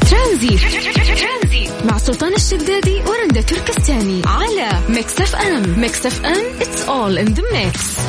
ترانزيت. 0.09 0.82
سلطان 2.03 2.33
الشدادي 2.33 3.01
ورندا 3.07 3.41
تركستاني 3.41 4.21
على 4.25 4.69
Mix 4.89 5.21
FM 5.21 5.79
Mix 5.79 6.05
FM 6.05 6.59
it's 6.59 6.87
all 6.87 7.17
in 7.17 7.33
the 7.33 7.43
mix. 7.53 7.99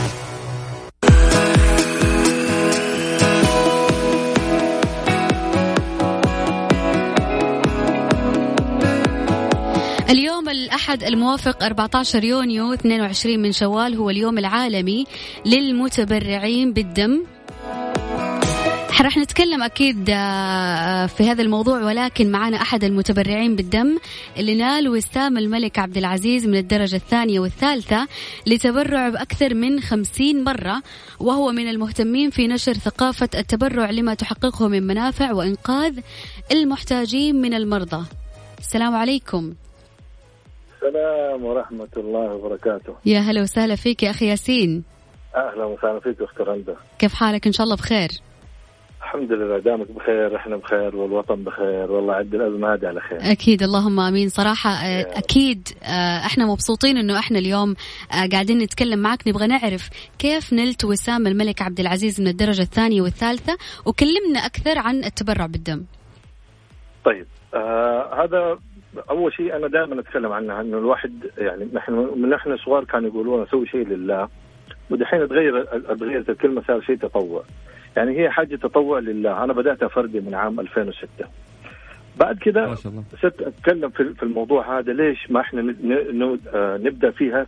اليوم 10.11 10.49
الأحد 10.49 11.03
الموافق 11.03 11.65
14 11.65 12.25
يونيو 12.25 12.73
22 12.73 13.41
من 13.41 13.53
شوال 13.53 13.95
هو 13.95 14.11
اليوم 14.11 14.39
العالمي 14.39 15.05
للمتبرعين 15.47 16.73
بالدم. 16.73 17.25
راح 19.03 19.17
نتكلم 19.17 19.63
أكيد 19.63 20.11
آه، 20.11 21.07
في 21.07 21.31
هذا 21.31 21.43
الموضوع 21.43 21.83
ولكن 21.83 22.31
معنا 22.31 22.57
أحد 22.57 22.85
المتبرعين 22.85 23.57
بالدم 23.57 23.99
اللي 24.37 24.55
نال 24.55 24.89
وسام 24.89 25.39
الملك 25.39 25.79
عبد 25.79 25.97
العزيز 25.97 26.47
من 26.47 26.57
الدرجة 26.57 26.97
الثانية 26.97 27.41
والثالثة 27.41 28.09
لتبرع 28.47 29.09
بأكثر 29.09 29.55
من 29.55 29.81
خمسين 29.81 30.45
مرة 30.45 30.83
وهو 31.21 31.53
من 31.53 31.69
المهتمين 31.69 32.31
في 32.31 32.49
نشر 32.49 32.73
ثقافة 32.73 33.29
التبرع 33.35 33.91
لما 33.91 34.15
تحققه 34.15 34.69
من 34.69 34.87
منافع 34.87 35.33
وإنقاذ 35.33 36.01
المحتاجين 36.53 37.41
من 37.41 37.55
المرضى. 37.55 38.07
السلام 38.59 38.95
عليكم. 38.95 39.55
السلام 40.77 41.45
ورحمة 41.45 41.89
الله 41.97 42.35
وبركاته. 42.35 42.95
يا 43.07 43.21
هلا 43.21 43.43
وسهلا 43.43 43.77
فيك 43.77 44.03
يا 44.03 44.11
أخي 44.11 44.27
ياسين. 44.27 44.85
أهلا 45.37 45.65
وسهلا 45.65 46.01
فيك 46.01 46.23
أخت 46.23 46.41
رندا. 46.41 46.77
كيف 46.99 47.15
حالك؟ 47.15 47.47
إن 47.47 47.53
شاء 47.53 47.65
الله 47.65 47.77
بخير. 47.77 48.11
الحمد 49.05 49.33
لله 49.33 49.59
دامك 49.59 49.91
بخير 49.91 50.37
إحنا 50.37 50.57
بخير 50.57 50.97
والوطن 50.97 51.35
بخير 51.35 51.93
والله 51.93 52.15
عد 52.15 52.35
الأزمة 52.35 52.75
هذه 52.75 52.87
على 52.87 53.01
خير. 53.01 53.19
أكيد 53.33 53.63
اللهم 53.63 54.01
آمين. 54.01 54.29
صراحة 54.29 54.71
آه، 54.71 55.19
أكيد 55.19 55.69
آه، 55.83 56.27
إحنا 56.27 56.47
مبسوطين 56.47 56.97
إنه 56.97 57.19
إحنا 57.19 57.39
اليوم 57.39 57.75
آه، 58.13 58.29
قاعدين 58.33 58.59
نتكلم 58.59 58.99
معك 58.99 59.29
نبغى 59.29 59.47
نعرف 59.47 59.91
كيف 60.19 60.53
نلت 60.53 60.85
وسام 60.85 61.27
الملك 61.27 61.63
عبد 61.63 61.81
العزيز 61.81 62.21
من 62.21 62.27
الدرجة 62.29 62.63
الثانية 62.63 63.03
والثالثة 63.03 63.57
وكلمنا 63.87 64.39
أكثر 64.39 64.79
عن 64.79 65.05
التبرع 65.05 65.47
بالدم. 65.47 65.85
طيب 67.05 67.27
آه 67.55 68.25
هذا 68.25 68.59
أول 69.11 69.33
شيء 69.33 69.57
أنا 69.57 69.69
دائما 69.69 70.01
أتكلم 70.01 70.33
عنها 70.33 70.61
إنه 70.61 70.79
الواحد 70.79 71.13
يعني 71.39 71.69
نحن 71.73 71.93
من 72.17 72.29
نحن 72.29 72.57
صغار 72.57 72.85
كانوا 72.85 73.09
يقولون 73.09 73.47
سوي 73.47 73.67
شيء 73.67 73.87
لله 73.87 74.29
ودحين 74.91 75.29
تغير 75.29 75.65
تغيرت 75.95 76.31
الكلمة 76.31 76.63
صار 76.67 76.81
شيء 76.81 76.97
تطوع. 76.97 77.45
يعني 77.97 78.21
هي 78.21 78.31
حاجة 78.31 78.57
تطوع 78.57 78.99
لله. 78.99 79.45
أنا 79.45 79.53
بداتها 79.53 79.89
فردي 79.89 80.21
من 80.21 80.35
عام 80.35 80.61
2006 80.61 81.09
بعد 82.17 82.39
كذا 82.39 82.75
صرت 83.23 83.43
أتكلم 83.43 83.91
في 83.91 84.23
الموضوع 84.23 84.79
هذا. 84.79 84.93
ليش 84.93 85.31
ما 85.31 85.41
إحنا 85.41 85.75
آه، 86.55 86.77
نبدأ 86.77 87.11
فيها 87.11 87.47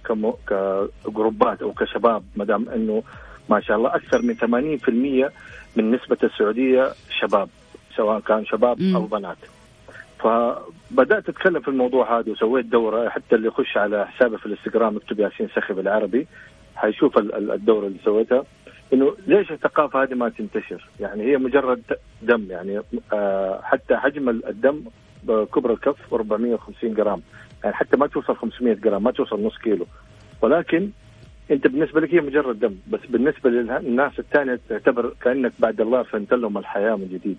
كجروبات 1.05 1.63
أو 1.63 1.73
كشباب؟ 1.73 2.23
ما 2.37 2.45
دام 2.45 2.69
إنه 2.69 3.03
ما 3.49 3.61
شاء 3.61 3.77
الله 3.77 3.95
أكثر 3.95 4.23
من 4.23 4.35
80% 4.35 5.31
من 5.77 5.91
نسبة 5.91 6.17
السعودية 6.23 6.93
شباب 7.21 7.49
سواء 7.97 8.21
كان 8.21 8.45
شباب 8.47 8.81
أو 8.95 9.07
بنات. 9.07 9.37
فبدأت 10.19 11.29
أتكلم 11.29 11.61
في 11.61 11.69
الموضوع 11.69 12.19
هذا 12.19 12.33
وسويت 12.33 12.67
دورة. 12.67 13.09
حتى 13.09 13.37
اللي 13.37 13.49
يخش 13.49 13.77
على 13.77 14.07
حسابي 14.07 14.39
في 14.39 14.47
الإنستغرام 14.47 14.97
يكتب 14.97 15.21
ياسين 15.21 15.49
سخي 15.57 15.75
بالعربي. 15.75 16.27
حيشوف 16.77 17.19
الدورة 17.19 17.87
اللي 17.87 17.99
سويتها. 18.05 18.45
إنه 18.93 19.17
ليش 19.27 19.53
الثقافة 19.53 20.03
هذه 20.03 20.15
ما 20.15 20.29
تنتشر؟ 20.29 20.89
يعني 21.01 21.23
هي 21.23 21.37
مجرد 21.37 21.83
دم 22.23 22.47
يعني 22.51 22.81
آه 23.13 23.61
حتى 23.63 23.97
حجم 23.97 24.29
الدم 24.29 24.83
كبر 25.27 25.73
الكف 25.73 26.15
450 26.15 26.95
جرام. 26.95 27.23
يعني 27.65 27.77
حتى 27.77 27.97
ما 27.97 28.07
توصل 28.07 28.37
500 28.37 28.75
جرام 28.75 29.03
ما 29.03 29.11
توصل 29.11 29.43
نص 29.43 29.59
كيلو. 29.59 29.87
ولكن 30.43 30.91
أنت 31.51 31.67
بالنسبة 31.67 32.01
لك 32.01 32.15
هي 32.15 32.21
مجرد 32.21 32.61
دم 32.61 32.75
بس 32.91 33.01
بالنسبة 33.09 33.51
للناس 33.51 34.19
الثانية 34.19 34.61
تعتبر 34.69 35.15
كأنك 35.21 35.53
بعد 35.59 35.81
الله 35.81 36.03
فنت 36.03 36.35
لهم 36.35 36.59
الحياة 36.59 36.97
من 36.97 37.09
جديد. 37.09 37.39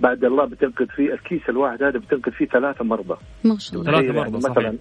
بعد 0.00 0.24
الله 0.24 0.44
بتنقذ 0.44 0.86
فيه 0.86 1.12
الكيس 1.12 1.48
الواحد 1.48 1.82
هذا 1.82 1.98
بتنقذ 1.98 2.32
فيه 2.32 2.46
ثلاثة 2.46 2.84
مرضى. 2.84 3.16
ما 3.44 3.58
شاء 3.58 3.80
الله. 3.80 3.92
ثلاثة 3.92 4.12
مرضى 4.12 4.36
مثلا 4.36 4.76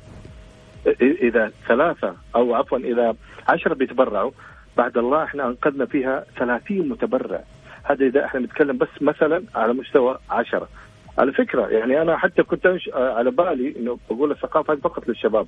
إذا 1.01 1.51
ثلاثة 1.67 2.15
أو 2.35 2.55
عفوا 2.55 2.77
إذا 2.77 3.15
عشرة 3.50 3.74
بيتبرعوا 3.74 4.31
بعد 4.77 4.98
الله 4.98 5.24
إحنا 5.24 5.48
أنقذنا 5.48 5.86
فيها 5.86 6.25
30 6.38 6.89
متبرع. 6.89 7.44
هذا 7.84 8.05
إذا 8.05 8.25
إحنا 8.25 8.39
نتكلم 8.39 8.77
بس 8.77 9.01
مثلا 9.01 9.44
على 9.55 9.74
مستوى 9.74 10.17
10 10.29 10.67
على 11.17 11.32
فكرة 11.32 11.67
يعني 11.67 12.01
أنا 12.01 12.17
حتى 12.17 12.44
كنت 12.44 12.77
على 12.94 13.32
بالي 13.32 13.75
إنه 13.79 13.98
بقول 14.10 14.32
الثقافة 14.32 14.74
هذه 14.74 14.79
فقط 14.79 15.08
للشباب. 15.08 15.48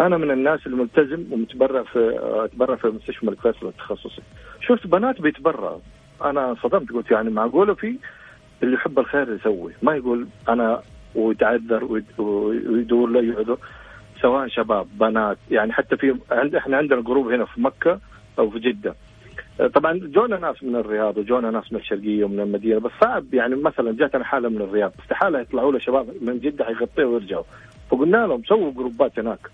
أنا 0.00 0.16
من 0.16 0.30
الناس 0.30 0.66
الملتزم 0.66 1.24
ومتبرع 1.32 1.82
في 1.82 2.18
أتبرع 2.44 2.76
في 2.76 2.86
مستشفى 2.86 3.22
الملك 3.22 3.40
فيصل 3.40 3.66
التخصصي. 3.66 4.22
شفت 4.60 4.86
بنات 4.86 5.20
بيتبرعوا. 5.20 5.80
أنا 6.24 6.56
صدمت 6.62 6.92
قلت 6.92 7.10
يعني 7.10 7.30
معقولة 7.30 7.74
في 7.74 7.98
اللي 8.62 8.74
يحب 8.74 8.98
الخير 8.98 9.34
يسوي. 9.34 9.72
ما 9.82 9.94
يقول 9.96 10.26
أنا 10.48 10.82
ويتعذر 11.14 12.02
ويدور 12.18 13.10
له 13.10 13.22
يعذر 13.22 13.58
سواء 14.20 14.48
شباب 14.48 14.86
بنات. 14.98 15.38
يعني 15.50 15.72
حتى 15.72 15.96
في 15.96 16.16
عند 16.30 16.54
إحنا 16.54 16.76
عندنا 16.76 17.00
جروب 17.00 17.28
هنا 17.28 17.44
في 17.44 17.60
مكة 17.60 18.00
أو 18.38 18.50
في 18.50 18.58
جدة. 18.58 18.94
طبعا 19.74 20.00
جونا 20.02 20.38
ناس 20.38 20.62
من 20.62 20.76
الرياض 20.76 21.18
وجونا 21.18 21.50
ناس 21.50 21.72
من 21.72 21.78
الشرقية 21.78 22.24
ومن 22.24 22.40
المدينة 22.40 22.80
بس 22.80 22.90
صعب 23.00 23.34
يعني 23.34 23.54
مثلا 23.54 23.96
جاتنا 23.96 24.24
حالة 24.24 24.48
من 24.48 24.60
الرياض 24.60 24.92
استحالة 25.02 25.40
يطلعوا 25.40 25.72
له 25.72 25.78
شباب 25.78 26.06
من 26.22 26.38
جدة 26.38 26.64
حيغطيه 26.64 27.04
ويرجعوا. 27.04 27.44
فقلنا 27.90 28.26
لهم 28.26 28.42
سووا 28.44 28.72
جروبات 28.72 29.18
هناك 29.18 29.50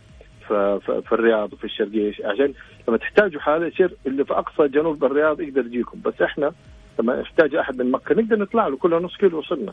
في, 0.48 1.12
الرياض 1.12 1.52
وفي 1.52 1.64
الشرقية 1.64 2.12
عشان 2.24 2.52
لما 2.88 2.96
تحتاجوا 2.96 3.40
حالة 3.40 3.66
يصير 3.66 3.96
اللي 4.06 4.24
في 4.24 4.32
أقصى 4.34 4.68
جنوب 4.68 5.04
الرياض 5.04 5.40
يقدر 5.40 5.66
يجيكم. 5.66 6.00
بس 6.04 6.22
إحنا 6.22 6.52
لما 7.00 7.14
يحتاج 7.20 7.54
أحد 7.54 7.82
من 7.82 7.90
مكة 7.90 8.14
نقدر 8.14 8.38
نطلع 8.38 8.66
له 8.68 8.76
كله 8.76 8.98
نص 8.98 9.16
كيلو 9.16 9.38
وصلنا. 9.38 9.72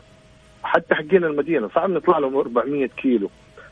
حتى 0.62 0.94
حقين 0.94 1.24
المدينة 1.24 1.68
صعب 1.74 1.90
نطلع 1.90 2.18
لهم 2.18 2.36
400 2.36 2.86
كيلو. 2.86 3.30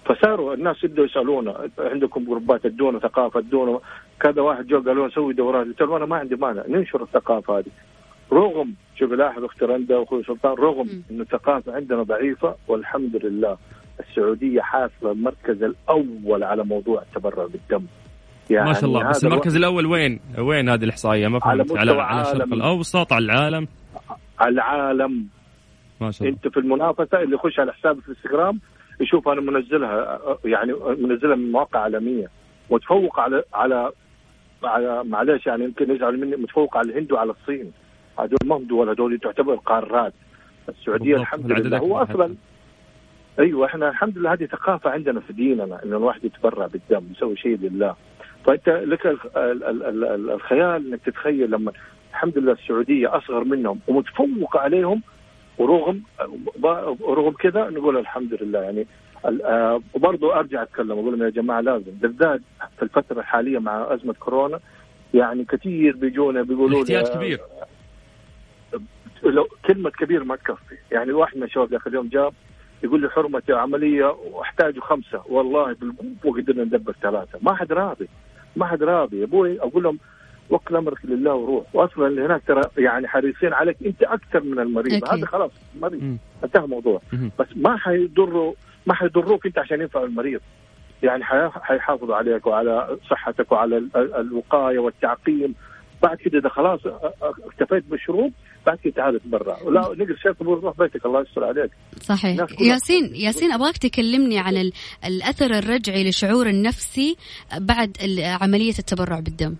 فصاروا 0.09 0.55
الناس 0.55 0.85
يبدوا 0.85 1.05
يسألونا 1.05 1.69
عندكم 1.79 2.25
جروبات 2.25 2.67
ادونا 2.67 2.99
ثقافه 2.99 3.41
ادونا 3.41 3.81
كذا 4.21 4.43
واحد 4.43 4.67
جو 4.67 4.81
قالوا 4.81 5.07
نسوي 5.07 5.35
دورات. 5.35 5.67
قلت 5.67 5.83
أنا 5.83 6.07
ما 6.07 6.17
عندي 6.17 6.37
مانع 6.37 6.63
ننشر 6.69 7.03
الثقافة 7.03 7.59
هذه. 7.59 7.71
رغم 8.33 8.75
شوف 8.97 9.13
لاحظ 9.13 9.45
أختي 9.45 9.65
رندا 9.65 9.97
وأخوي 9.97 10.23
سلطان 10.25 10.53
رغم 10.53 10.89
انه 11.11 11.23
الثقافة 11.23 11.73
عندنا 11.73 12.03
ضعيفة 12.03 12.57
والحمد 12.69 13.17
لله 13.17 13.57
السعودية 14.01 14.61
حاصله 14.61 15.13
المركز 15.13 15.63
الأول 15.63 16.45
على 16.45 16.65
موضوع 16.65 17.03
التبرع 17.03 17.47
بالدم. 17.47 17.87
يعني 18.51 18.69
ما 18.69 18.73
شاء 18.73 18.85
الله. 18.85 19.09
بس 19.09 19.25
المركز 19.25 19.57
الأول 19.57 19.87
وين؟ 19.87 20.21
وين 20.39 20.69
هذه 20.69 20.85
الإحصائية؟ 20.85 21.29
ما 21.29 21.39
فهمت. 21.39 21.79
على 21.79 21.93
على 21.93 22.21
الشرق 22.21 22.53
الأوسط 22.53 23.13
على 23.13 23.25
العالم؟ 23.25 23.69
على 24.39 24.55
العالم. 24.55 25.27
ما 26.01 26.11
شاء 26.11 26.29
الله. 26.29 26.39
أنت 26.45 26.55
في 26.55 26.61
المنافسة 26.61 27.23
اللي 27.23 27.35
يخش 27.35 27.61
على 27.61 27.73
حسابي 27.73 28.01
في 28.01 28.09
الانستغرام 28.09 28.61
يشوف 29.00 29.29
أنا 29.29 29.41
منزلها 29.41 30.19
يعني 30.45 30.73
منزلها 30.99 31.37
من 31.37 31.53
مواقع 31.53 31.81
عالميه 31.81 32.31
متفوق 32.71 33.21
على 33.21 33.45
على 33.55 33.93
على 34.65 35.05
معلش 35.05 35.47
يعني 35.47 35.65
يمكن 35.65 35.91
يزعل 35.95 36.21
مني 36.21 36.37
متفوق 36.37 36.76
على 36.76 36.91
الهند 36.93 37.12
وعلى 37.12 37.31
الصين. 37.31 37.73
هذول 38.19 38.38
ما 38.45 38.57
هم 38.57 38.62
دول 38.65 38.88
هذول 38.88 39.19
تعتبر 39.19 39.55
قارات. 39.55 40.12
السعودية 40.69 41.17
الحمد 41.17 41.53
لله 41.53 41.79
هو 41.79 42.03
أصلا 42.03 42.35
أيوه 43.38 43.67
إحنا 43.67 43.88
الحمد 43.88 44.19
لله 44.19 44.33
هذه 44.33 44.45
ثقافة 44.45 44.91
عندنا 44.91 45.21
في 45.21 45.33
ديننا 45.33 45.85
إنه 45.85 45.97
الواحد 45.97 46.25
يتبرع 46.25 46.67
بالدم 46.67 47.05
يسوي 47.17 47.37
شيء 47.37 47.59
لله. 47.59 47.97
فأنت 48.45 48.69
لك 48.69 49.17
الخيال 50.35 50.87
إنك 50.87 51.00
تتخيل 51.07 51.50
لما 51.50 51.73
الحمد 52.11 52.38
لله 52.38 52.53
السعودية 52.53 53.17
أصغر 53.17 53.45
منهم 53.45 53.81
ومتفوقه 53.88 54.61
عليهم 54.61 55.03
ورغم 55.59 56.03
ورغم 57.01 57.33
كذا 57.33 57.71
نقول 57.71 57.99
الحمد 57.99 58.35
لله. 58.43 58.59
يعني 58.63 58.87
آه، 59.25 59.83
وبرضه 59.95 60.39
أرجع 60.39 60.63
أتكلم 60.63 60.93
أقول 60.93 61.23
يا 61.23 61.31
جماعة 61.31 61.61
لازم. 61.61 61.93
بالذات 61.93 62.41
في 62.77 62.83
الفترة 62.83 63.21
الحالية 63.21 63.59
مع 63.59 63.95
أزمة 63.95 64.15
كورونا 64.21 64.61
يعني 65.15 65.45
كثير 65.45 65.97
بيجونا 65.97 66.43
بيقولوا 66.43 66.69
لي 66.69 66.81
احتياج 66.81 67.17
كبير. 67.17 67.41
لو 69.23 69.49
كلمة 69.67 69.91
كبير 69.91 70.25
ما 70.25 70.37
تكفي. 70.37 70.77
يعني 70.93 71.13
واحد 71.13 71.37
من 71.37 71.43
الشباب 71.43 71.71
ذاك 71.71 71.87
اليوم 71.87 72.09
جاب 72.09 72.33
يقول 72.83 73.01
لي 73.01 73.09
حرمتي 73.09 73.53
عملية 73.53 74.17
واحتاج 74.33 74.79
خمسة. 74.79 75.23
والله 75.29 75.73
بالقوه 75.73 76.41
قدرنا 76.41 76.65
ندبر 76.65 76.95
ثلاثة. 77.03 77.39
ما 77.43 77.55
حد 77.55 77.73
راضي. 77.73 78.09
ما 78.57 78.67
حد 78.67 78.83
راضي. 78.83 79.19
يا 79.19 79.25
أبوي 79.25 79.61
أقول 79.61 79.83
لهم 79.83 79.99
وكل 80.50 80.76
امرك 80.76 81.05
لله 81.05 81.35
وروح. 81.35 81.65
واصلا 81.75 82.07
اللي 82.07 82.26
هناك 82.26 82.43
ترى 82.47 82.62
يعني 82.79 83.09
حريصين 83.09 83.53
عليك. 83.53 83.76
أنت 83.87 84.03
أكثر 84.03 84.41
من 84.41 84.59
المريض. 84.59 85.05
أكيد. 85.05 85.09
هذا 85.09 85.26
خلاص 85.26 85.50
مريض. 85.81 86.19
انتهى 86.45 86.65
الموضوع. 86.65 87.00
بس 87.38 87.47
ما 87.57 87.76
حيضروا 87.76 88.55
ما 88.87 88.95
حيضروك 88.95 89.47
أنت 89.47 89.59
عشان 89.59 89.81
ينفع 89.81 90.03
المريض. 90.03 90.41
يعني 91.03 91.25
حيحافظوا 91.53 92.17
عليك 92.17 92.47
وعلى 92.47 92.99
صحتك 93.11 93.53
وعلى 93.53 93.88
الوقاية 93.97 94.79
والتعقيم. 94.79 95.55
بعد 96.03 96.17
كده 96.17 96.38
إذا 96.38 96.49
خلاص 96.49 96.81
اكتفيت 97.23 97.85
بالشروط 97.85 98.33
بعد 98.67 98.79
كده 98.79 98.93
تعال 98.95 99.21
تبرع. 99.21 99.57
ولا 99.62 99.81
نقل 99.81 100.17
شيء 100.17 100.33
روح 100.43 100.79
بيتك 100.79 101.07
الله 101.07 101.21
يستر 101.21 101.45
عليك. 101.45 101.71
صحيح. 102.00 102.47
ياسين 102.61 103.15
ياسين 103.15 103.53
أبغاك 103.53 103.76
تكلمني 103.76 104.38
عن 104.38 104.71
الأثر 105.07 105.59
الرجعي 105.59 106.05
للشعور 106.05 106.47
النفسي 106.47 107.17
بعد 107.61 107.97
عملية 108.41 108.79
التبرع 108.79 109.21
بالدم. 109.21 109.57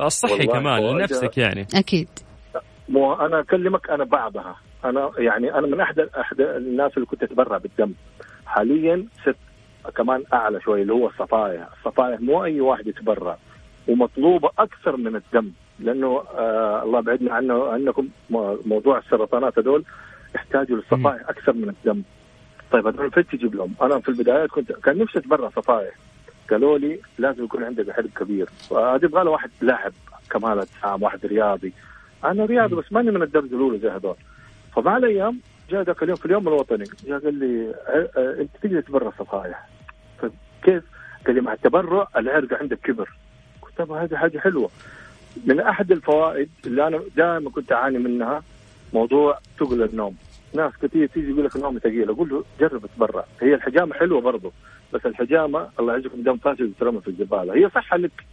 الصحي 0.00 0.46
كمان 0.46 0.82
لنفسك 0.82 1.38
يعني. 1.38 1.66
أكيد. 1.74 2.08
مو 2.88 3.14
أنا 3.14 3.40
أكلمك 3.40 3.90
أنا 3.90 4.04
بعضها. 4.04 4.56
أنا 4.84 5.10
يعني 5.18 5.54
أنا 5.54 5.66
من 5.66 5.80
أحد 5.80 5.98
أحد 5.98 6.40
الناس 6.40 6.92
اللي 6.96 7.06
كنت 7.06 7.22
أتبرع 7.22 7.58
بالدم. 7.58 7.92
حاليا 8.46 9.06
صرت 9.24 9.36
كمان 9.96 10.24
أعلى 10.32 10.60
شوي 10.60 10.82
اللي 10.82 10.92
هو 10.92 11.06
الصفائح، 11.06 11.68
الصفائح 11.78 12.20
مو 12.20 12.44
أي 12.44 12.60
واحد 12.60 12.86
يتبرع. 12.86 13.36
ومطلوبة 13.88 14.50
أكثر 14.58 14.96
من 14.96 15.16
الدم. 15.16 15.50
لأنه 15.78 16.22
آه 16.38 16.82
الله 16.82 17.00
بعدنا 17.00 17.34
عنه 17.34 17.68
عنكم 17.68 18.08
موضوع 18.66 18.98
السرطانات 18.98 19.58
هذول 19.58 19.84
يحتاجوا 20.34 20.76
للصفائح 20.76 21.28
أكثر 21.28 21.52
من 21.52 21.68
الدم. 21.68 22.02
طيب 22.72 22.86
هذول 22.86 23.10
فين 23.10 23.26
تجيب 23.26 23.54
لهم؟ 23.54 23.74
أنا 23.82 24.00
في 24.00 24.08
البدايات 24.08 24.50
كنت 24.50 24.72
كان 24.72 24.98
نفسي 24.98 25.18
أتبرع 25.18 25.48
صفائح 25.48 25.94
قالوا 26.50 26.78
لي 26.78 27.00
لازم 27.18 27.44
يكون 27.44 27.64
عندك 27.64 27.90
حلم 27.90 28.10
كبير. 28.16 28.48
يبغى 28.72 29.24
له 29.24 29.30
واحد 29.30 29.50
لاعب 29.60 29.92
كمال 30.30 30.58
اجسام 30.58 31.02
واحد 31.02 31.26
رياضي. 31.26 31.72
أنا 32.24 32.44
رياضي 32.44 32.76
بس 32.76 32.92
ماني 32.92 33.10
من 33.10 33.22
الدرجة 33.22 33.54
الأولى 33.54 33.78
زي 33.78 33.88
هذول. 33.88 34.16
فمع 34.76 34.96
الأيام 34.96 35.40
جاء 35.70 35.82
ذاك 35.82 36.02
اليوم 36.02 36.16
في 36.16 36.26
اليوم 36.26 36.48
الوطني 36.48 36.84
جاء 37.06 37.18
قال 37.18 37.34
لي 37.34 37.70
أه، 37.70 38.08
أه، 38.16 38.40
أنت 38.40 38.50
تقدر 38.62 38.80
تتبرع 38.80 39.12
صفايح. 39.18 39.68
كيف؟ 40.62 40.82
قال 41.26 41.34
لي 41.34 41.40
مع 41.40 41.52
التبرع 41.52 42.08
العرق 42.16 42.54
عندك 42.60 42.78
كبر. 42.78 43.10
قلت 43.62 43.90
هذه 43.90 44.16
حاجة 44.16 44.38
حلوة. 44.38 44.70
من 45.46 45.60
أحد 45.60 45.92
الفوائد 45.92 46.48
اللي 46.66 46.86
أنا 46.86 47.00
دائما 47.16 47.50
كنت 47.50 47.72
أعاني 47.72 47.98
منها 47.98 48.42
موضوع 48.94 49.38
ثقل 49.58 49.82
النوم. 49.82 50.16
ناس 50.54 50.72
كثير 50.82 51.06
تيجي 51.06 51.30
يقول 51.30 51.44
لك 51.44 51.56
نومي 51.56 51.80
ثقيل. 51.80 52.10
أقول 52.10 52.28
له 52.28 52.44
جرب 52.60 52.86
تبرع. 52.96 53.24
هي 53.42 53.54
الحجامة 53.54 53.94
حلوة 53.94 54.20
برضه 54.20 54.52
بس 54.92 55.06
الحجامة 55.06 55.68
الله 55.80 55.92
يعزكم 55.92 56.22
دم 56.22 56.36
فاسد 56.36 56.60
يترمى 56.60 57.00
في 57.00 57.08
الزباله 57.08 57.54
هي 57.54 57.70
صحة 57.70 57.96
لك 57.96 58.24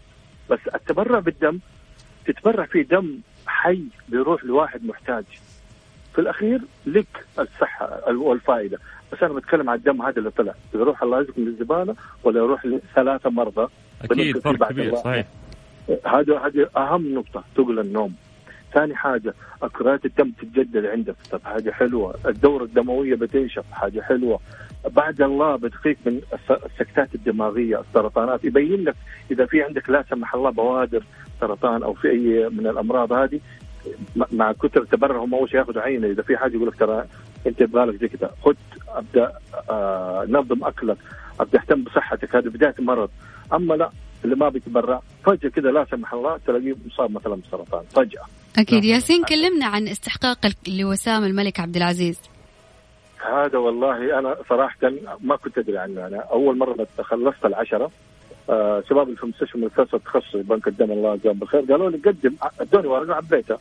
بس 0.49 0.59
التبرع 0.75 1.19
بالدم 1.19 1.59
تتبرع 2.25 2.65
فيه 2.65 2.81
دم 2.81 3.17
حي 3.47 3.83
بيروح 4.09 4.45
لواحد 4.45 4.85
محتاج. 4.85 5.23
في 6.13 6.21
الأخير 6.21 6.61
لك 6.85 7.25
الصحة 7.39 8.11
والفائدة. 8.13 8.79
بس 9.11 9.23
أنا 9.23 9.33
بتكلم 9.33 9.69
عن 9.69 9.77
الدم 9.77 10.01
هذا 10.01 10.19
اللي 10.19 10.31
طلع. 10.31 10.53
يروح 10.73 11.03
الله 11.03 11.17
يعزكم 11.17 11.41
للزبالة 11.41 11.95
ولا 12.23 12.39
يروح 12.39 12.65
لثلاثة 12.65 13.29
مرضى 13.29 13.67
أكيد 14.01 14.37
فرق 14.37 14.71
كبير 14.71 14.95
صحيح. 14.95 15.27
هذا 16.05 16.39
هذه 16.39 16.69
أهم 16.77 17.13
نقطة 17.13 17.43
تقل 17.55 17.79
النوم. 17.79 18.15
ثاني 18.73 18.95
حاجة 18.95 19.33
كرات 19.73 20.05
الدم 20.05 20.31
تتجدد 20.31 20.85
عندك. 20.85 21.15
طب 21.31 21.41
حاجة 21.43 21.71
حلوة. 21.71 22.15
الدورة 22.25 22.63
الدموية 22.63 23.15
بتنشف 23.15 23.63
حاجة 23.71 24.01
حلوة. 24.01 24.39
بعد 24.89 25.21
الله 25.21 25.55
بتخيك 25.55 25.97
من 26.05 26.21
السكتات 26.65 27.15
الدماغية 27.15 27.79
السرطانات. 27.79 28.45
يبين 28.45 28.83
لك 28.83 28.95
إذا 29.31 29.45
في 29.45 29.63
عندك 29.63 29.89
لا 29.89 30.03
سمح 30.09 30.35
الله 30.35 30.49
بوادر 30.49 31.03
سرطان 31.41 31.83
أو 31.83 31.93
في 31.93 32.09
أي 32.09 32.49
من 32.49 32.67
الأمراض 32.67 33.13
هذه 33.13 33.39
مع 34.31 34.51
كثر 34.51 34.83
تبرعهم 34.83 35.33
أول 35.33 35.49
شيء 35.49 35.59
ياخذوا 35.59 35.81
عينه. 35.81 36.07
إذا 36.07 36.23
في 36.23 36.37
حاجة 36.37 36.55
يقول 36.55 36.67
لك 36.67 36.75
ترى 36.75 37.05
أنت 37.47 37.61
يبغى 37.61 37.85
لك 37.85 37.95
زي 37.95 38.07
كذا 38.07 38.31
خذ 38.45 38.55
أبدأ 38.87 39.31
آه 39.69 40.25
نظم 40.29 40.63
أكلك 40.63 40.97
أبدأ 41.39 41.59
اهتم 41.59 41.83
بصحتك. 41.83 42.35
هذه 42.35 42.47
بداية 42.47 42.75
المرض. 42.79 43.09
أما 43.53 43.73
لا 43.73 43.89
اللي 44.25 44.35
ما 44.35 44.49
بيتبرع 44.49 45.01
فجأة 45.25 45.49
كذا 45.49 45.71
لا 45.71 45.85
سمح 45.91 46.13
الله 46.13 46.37
تلاقيه 46.47 46.75
مصاب 46.85 47.11
مثلا 47.11 47.35
بسرطان 47.35 47.83
فجأة. 47.83 48.23
أكيد. 48.57 48.85
ياسين 48.85 49.23
كلمنا 49.23 49.65
عن 49.65 49.87
استحقاقك 49.87 50.55
لوسام 50.67 51.23
الملك 51.23 51.59
عبد 51.59 51.75
العزيز. 51.75 52.21
هذا 53.33 53.57
والله 53.57 54.19
أنا 54.19 54.35
صراحة 54.49 54.77
ما 55.21 55.35
كنت 55.35 55.57
أدري 55.57 55.77
عنه. 55.77 56.07
أنا 56.07 56.17
أول 56.17 56.57
مرة 56.57 56.87
خلصت 57.01 57.45
العشرة 57.45 57.91
آه 58.49 58.83
شباب 58.89 59.05
اللي 59.07 59.17
في 59.17 59.23
المستشفى 59.23 59.57
من 59.57 59.65
مستشفى 59.65 59.93
التخصص 59.93 60.35
بنك 60.35 60.67
الدم 60.67 60.91
الله 60.91 61.13
يجزاهم 61.13 61.39
بالخير 61.39 61.61
قالوا 61.61 61.89
لي 61.89 61.97
قدم 61.97 62.35
أدوني 62.59 62.87
ورقه 62.87 63.15
عبيتها 63.15 63.57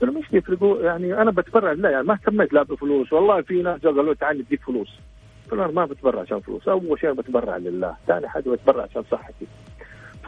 قالوا 0.00 0.14
مش 0.14 0.24
يفرقوا 0.32 0.82
يعني 0.82 1.22
أنا 1.22 1.30
بتبرع 1.30 1.72
لا 1.72 1.90
يعني 1.90 2.06
ما 2.06 2.14
اهتميت 2.14 2.52
لا 2.52 2.62
بفلوس 2.62 3.12
والله 3.12 3.42
في 3.42 3.62
ناس 3.62 3.80
قالوا 3.80 4.14
تعال 4.14 4.38
نديك 4.38 4.62
فلوس. 4.62 4.88
قلت 5.50 5.60
أنا 5.60 5.72
ما 5.72 5.84
بتبرع 5.84 6.20
عشان 6.20 6.40
فلوس 6.40 6.68
أول 6.68 7.00
شيء 7.00 7.12
بتبرع 7.12 7.56
لله 7.56 7.96
ثاني 8.06 8.28
حاجة 8.28 8.50
بتبرع 8.50 8.82
عشان 8.82 9.04
صحتي. 9.10 9.46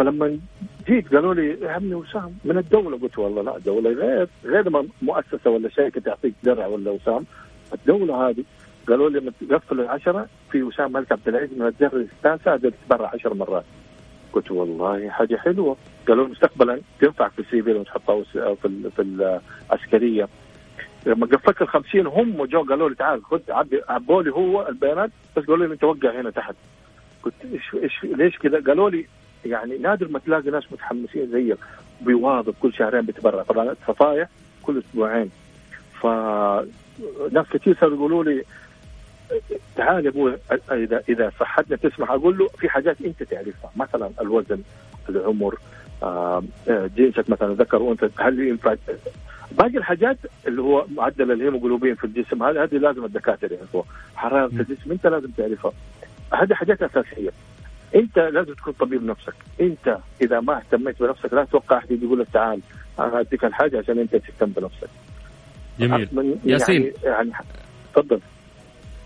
فلما 0.00 0.38
جيت 0.86 1.14
قالوا 1.14 1.34
لي 1.34 1.60
يا 1.60 1.70
عمي 1.70 1.94
وسام. 1.94 2.34
من 2.44 2.58
الدولة؟ 2.58 2.98
قلت 2.98 3.18
والله 3.18 3.42
لا 3.42 3.56
الدولة 3.56 3.90
غير 3.90 4.28
غير 4.44 4.70
ما 4.70 4.86
مؤسسة 5.02 5.50
ولا 5.50 5.68
شركة 5.68 6.00
تعطيك 6.00 6.34
درع 6.42 6.66
ولا 6.66 6.90
وسام. 6.90 7.24
الدولة 7.74 8.28
هذه 8.28 8.44
قالوا 8.88 9.10
لي 9.10 9.20
لما 9.20 9.32
تقفل 9.50 9.80
العشرة 9.80 10.26
في 10.52 10.62
وسام 10.62 10.92
ملك 10.92 11.12
عبد 11.12 11.28
العزيز 11.28 11.58
من 11.58 11.66
الدرجه 11.66 12.06
السادسه 12.18 12.56
تتبرع 12.56 13.10
عشر 13.14 13.34
مرات. 13.34 13.64
قلت 14.32 14.50
والله 14.50 15.10
حاجة 15.10 15.36
حلوة. 15.36 15.76
قالوا 16.08 16.28
مستقبلا 16.28 16.80
تنفع 17.00 17.28
في 17.28 17.38
السي 17.38 17.62
في 17.62 17.72
لما 17.72 17.84
تحطها 17.84 18.22
في 18.22 18.90
في 18.96 19.02
العسكرية. 19.70 20.28
لما 21.06 21.26
قفلت 21.26 21.62
ال 21.62 21.68
50 21.68 22.06
هم 22.06 22.44
جو 22.44 22.62
قالوا 22.62 22.88
لي 22.88 22.94
تعال 22.94 23.24
خذ 23.24 23.40
عبوا 23.88 24.22
لي 24.22 24.30
هو 24.30 24.68
البيانات 24.68 25.10
بس 25.36 25.44
قالوا 25.44 25.66
لي 25.66 25.72
أنت 25.74 25.84
وقع 25.84 26.20
هنا 26.20 26.30
تحت. 26.30 26.54
قلت 27.22 27.34
إيش 27.52 27.74
إيش 27.74 28.04
ليش 28.04 28.38
كذا؟ 28.38 28.60
قالوا 28.60 28.90
لي 28.90 29.06
يعني 29.44 29.78
نادر 29.78 30.08
ما 30.08 30.18
تلاقي 30.18 30.50
ناس 30.50 30.72
متحمسين 30.72 31.30
زيك 31.30 31.58
بيواظب 32.00 32.54
كل 32.62 32.74
شهرين 32.74 33.00
بيتبرع 33.00 33.42
طبعا 33.42 33.74
صفايح 33.88 34.28
كل 34.62 34.78
أسبوعين. 34.78 35.30
ف 36.00 36.06
ناس 37.32 37.46
كثير 37.52 37.76
صاروا 37.80 37.96
يقولوا 37.96 38.24
لي 38.24 38.44
تعال 39.76 40.04
يا 40.04 40.10
أبوي 40.10 40.36
إذا 40.72 41.02
إذا 41.08 41.32
صحتنا 41.40 41.76
تسمح. 41.76 42.10
أقول 42.10 42.38
له 42.38 42.48
في 42.48 42.68
حاجات 42.68 42.96
أنت 43.00 43.22
تعرفها. 43.22 43.70
مثلا 43.76 44.10
الوزن 44.20 44.62
العمر 45.08 45.58
آه، 46.02 46.42
جنسك 46.68 47.30
مثلا 47.30 47.54
ذكر 47.54 47.82
وأنثى 47.82 48.08
هل 48.18 48.40
ينفع؟ 48.40 48.74
باقي 49.50 49.76
الحاجات 49.76 50.16
اللي 50.46 50.62
هو 50.62 50.86
معدل 50.94 51.32
الهيموجلوبين 51.32 51.94
في 51.94 52.04
الجسم 52.04 52.42
هذه 52.42 52.62
هذه 52.62 52.74
لازم 52.74 53.04
الدكاترة 53.04 53.54
يعرفوها. 53.54 53.84
حرارة 54.16 54.46
الجسم 54.46 54.90
أنت 54.92 55.06
لازم 55.06 55.30
تعرفها. 55.30 55.72
هذه 56.32 56.54
حاجات 56.54 56.82
أساسية. 56.82 57.30
انت 57.94 58.18
لازم 58.18 58.54
تكون 58.54 58.72
طبيب 58.72 59.04
نفسك. 59.04 59.34
انت 59.60 59.98
إذا 60.22 60.40
ما 60.40 60.58
اهتميت 60.58 61.02
بنفسك 61.02 61.32
لا 61.32 61.44
تتوقع 61.44 61.78
أحد 61.78 62.02
يقول 62.02 62.20
لك 62.20 62.26
تعال 62.32 62.60
أنا 62.98 63.20
أديك 63.20 63.44
الحاجة 63.44 63.78
عشان 63.78 63.98
أنت 63.98 64.16
تهتم 64.16 64.46
بنفسك. 64.46 64.88
جميل. 65.80 66.08
يعني 66.12 66.36
ياسين. 66.44 66.92
يعني 67.04 67.30
تفضل. 67.94 68.20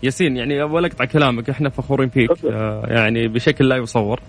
ياسين 0.03 0.37
يعني 0.37 0.63
ولا 0.63 0.87
أقطع 0.87 1.05
كلامك 1.05 1.49
إحنا 1.49 1.69
فخورين 1.69 2.09
فيك. 2.09 2.45
آه 2.45 2.83
يعني 2.87 3.27
بشكل 3.27 3.69
لا 3.69 3.75
يصور. 3.75 4.19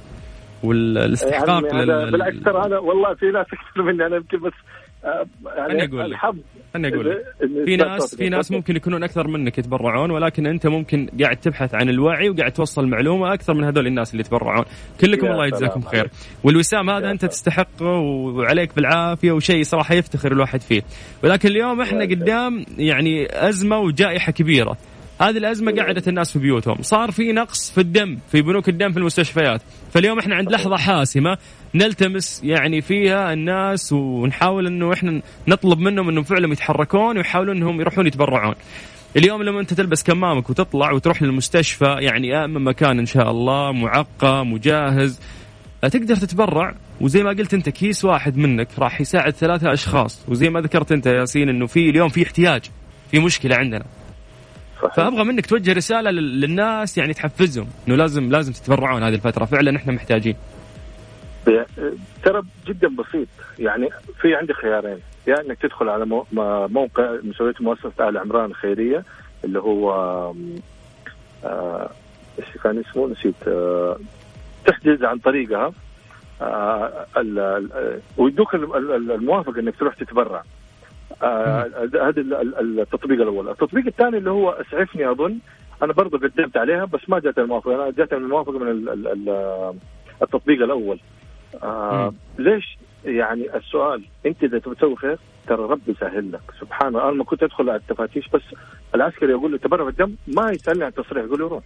والاستحقاق 0.62 1.66
يعني 1.66 1.85
لل... 1.85 2.11
بالعكس 2.11 2.40
ترى 2.45 2.66
هذا 2.66 2.79
والله 2.79 3.14
في 3.14 3.27
ناس 3.27 3.47
أكثر 3.47 3.83
مني 3.83 4.07
أنا 4.07 4.16
يمكن 4.16 4.38
بس 4.38 4.53
يعني 5.57 5.85
أقول 5.85 6.01
الحظ. 6.01 6.37
خليني 6.75 6.95
أقول 6.95 7.11
لك. 7.11 7.25
في 7.64 7.77
ناس 7.77 8.14
في 8.14 8.29
ناس 8.29 8.51
ممكن 8.51 8.77
يكونون 8.77 9.03
أكثر 9.05 9.29
منك 9.29 9.59
يتبرعون 9.59 10.11
ولكن 10.11 10.47
أنت 10.47 10.66
ممكن 10.66 11.09
قاعد 11.23 11.37
تبحث 11.37 11.75
عن 11.75 11.88
الوعي 11.88 12.29
وقاعد 12.29 12.53
توصل 12.53 12.87
معلومة 12.87 13.35
أكثر 13.35 13.55
من 13.55 13.64
هذول 13.64 13.87
الناس 13.87 14.12
اللي 14.12 14.21
يتبرعون. 14.21 14.64
كلكم 15.01 15.27
الله 15.27 15.47
يجزاكم 15.47 15.81
خير. 15.81 16.11
والوسام 16.45 16.90
هذا 16.90 17.11
أنت 17.11 17.25
تستحقه 17.25 17.99
وعليك 17.99 18.77
بالعافية 18.77 19.33
وشيء 19.33 19.62
صراحة 19.62 19.95
يفتخر 19.95 20.33
الواحد 20.33 20.61
فيه. 20.61 20.83
ولكن 21.25 21.49
اليوم 21.49 21.81
إحنا 21.81 22.05
قدام 22.05 22.64
يعني 22.79 23.27
أزمة 23.49 23.79
وجائحة 23.79 24.33
كبيرة. 24.33 24.77
هذه 25.21 25.37
الأزمة 25.37 25.73
قعدت 25.73 26.09
الناس 26.09 26.33
في 26.33 26.39
بيوتهم. 26.39 26.77
صار 26.83 27.11
في 27.11 27.33
نقص 27.33 27.71
في 27.71 27.81
الدم 27.81 28.19
في 28.33 28.43
بنوك 28.43 28.69
الدم 28.69 28.93
في 28.93 28.99
المستشفيات. 28.99 29.63
فاليوم 29.93 30.19
إحنا 30.19 30.35
عند 30.35 30.53
لحظة 30.53 30.77
حاسمة 30.77 31.39
نلتمس 31.75 32.41
يعني 32.45 32.81
فيها 32.81 33.33
الناس 33.33 33.93
ونحاول 33.93 34.67
إنه 34.67 34.93
إحنا 34.93 35.23
نطلب 35.49 35.79
منهم 35.79 36.09
إنهم 36.09 36.25
فعلا 36.25 36.53
يتحركون 36.53 37.17
ويحاولوا 37.17 37.55
إنهم 37.55 37.81
يروحون 37.81 38.07
يتبرعون. 38.07 38.55
اليوم 39.17 39.43
لما 39.43 39.61
أنت 39.61 39.75
تلبس 39.75 40.03
كمامك 40.03 40.51
وتطلع 40.51 40.93
وتروح 40.93 41.23
للمستشفى 41.23 41.97
يعني 42.01 42.45
امن 42.45 42.65
مكان 42.65 42.99
إن 42.99 43.07
شاء 43.07 43.31
الله 43.31 43.73
معقم 43.73 44.53
وجاهز 44.53 45.21
تقدر 45.83 46.17
تتبرع. 46.17 46.75
وزي 47.01 47.23
ما 47.23 47.31
قلت 47.31 47.55
أنت 47.55 47.69
كيس 47.69 48.05
واحد 48.05 48.37
منك 48.37 48.69
راح 48.79 49.01
يساعد 49.01 49.33
ثلاثة 49.33 49.73
أشخاص. 49.73 50.25
وزي 50.29 50.51
ما 50.51 50.61
ذكرت 50.61 50.93
أنت 50.93 51.07
يا 51.07 51.13
ياسين 51.13 51.49
إنه 51.49 51.67
في 51.67 51.91
اليوم 51.91 52.09
في 52.09 52.23
احتياج 52.23 52.63
في 53.11 53.19
مشكلة 53.19 53.57
عندنا. 53.57 53.85
صحيح. 54.83 54.95
فأبغى 54.95 55.25
منك 55.25 55.47
توجه 55.47 55.73
رسالة 55.73 56.11
للناس 56.11 56.99
يعني 56.99 57.15
تحفزهم 57.15 57.69
إنه 57.89 57.97
لازم 57.97 58.31
لازم 58.31 58.53
تتبرعون 58.53 59.03
هذه 59.03 59.15
الفترة. 59.15 59.45
فعلا 59.45 59.77
إحنا 59.77 59.93
محتاجين. 59.93 60.37
ترى 62.25 62.43
جدا 62.67 62.89
بسيط. 62.89 63.29
يعني 63.59 63.89
في 64.21 64.35
عندي 64.35 64.53
خيارين. 64.53 64.99
يا 65.27 65.35
يعني 65.35 65.49
إنك 65.49 65.59
تدخل 65.59 65.89
على 65.89 66.05
موقع 66.69 67.19
مسويته 67.23 67.65
مؤسسة 67.65 68.09
آل 68.09 68.19
عمران 68.19 68.51
الخيرية 68.51 69.05
اللي 69.45 69.59
هو 69.59 69.91
آه، 71.45 71.91
إيش 72.39 72.62
كان 72.65 72.79
اسمه؟ 72.79 73.09
نسيت. 73.09 73.49
آه 73.49 73.99
تحجز 74.67 75.05
عن 75.05 75.19
طريقها. 75.19 75.73
آه 76.41 77.07
ويدوك 78.17 78.55
الموافقه 78.55 79.61
إنك 79.61 79.77
تروح 79.77 79.95
تتبرع. 79.95 80.43
هذا 81.23 82.23
التطبيق 82.61 83.21
الأول، 83.21 83.49
التطبيق 83.49 83.87
الثاني 83.87 84.19
اللي 84.19 84.31
هو 84.31 84.51
اسعفني 84.51 85.11
أظن. 85.11 85.38
أنا 85.83 85.92
برضه 85.92 86.19
قدمت 86.19 86.57
عليها 86.57 86.85
بس 86.85 87.01
ما 87.09 87.19
جاتني 87.19 87.45
الموافقة، 87.45 87.75
أنا 87.75 87.90
جاتني 87.90 88.19
الموافقة 88.19 88.59
من 88.59 88.88
التطبيق 90.23 90.62
الأول. 90.62 90.99
آه 91.62 92.14
ليش؟ 92.38 92.79
يعني 93.05 93.57
السؤال 93.57 94.03
أنت 94.27 94.45
إذا 94.45 94.59
تبغى 94.59 94.75
تسوي 94.75 94.97
خير 94.97 95.19
ترى 95.47 95.62
ربي 95.62 95.92
يسهل 95.92 96.33
لك. 96.33 96.40
سبحان 96.61 96.88
الله. 96.88 97.09
أنا 97.09 97.14
لما 97.14 97.25
كنت 97.25 97.42
أدخل 97.42 97.71
على 97.71 97.79
التفاتيش 97.79 98.29
بس 98.29 98.42
العسكري 98.95 99.31
يقول 99.31 99.51
لي 99.51 99.59
تبرع 99.59 99.85
بالدم؟ 99.85 100.14
ما 100.27 100.51
يسألني 100.51 100.85
عن 100.85 100.90
التصريح 100.90 101.25
يقول 101.25 101.38
لي 101.38 101.45
روح. 101.45 101.62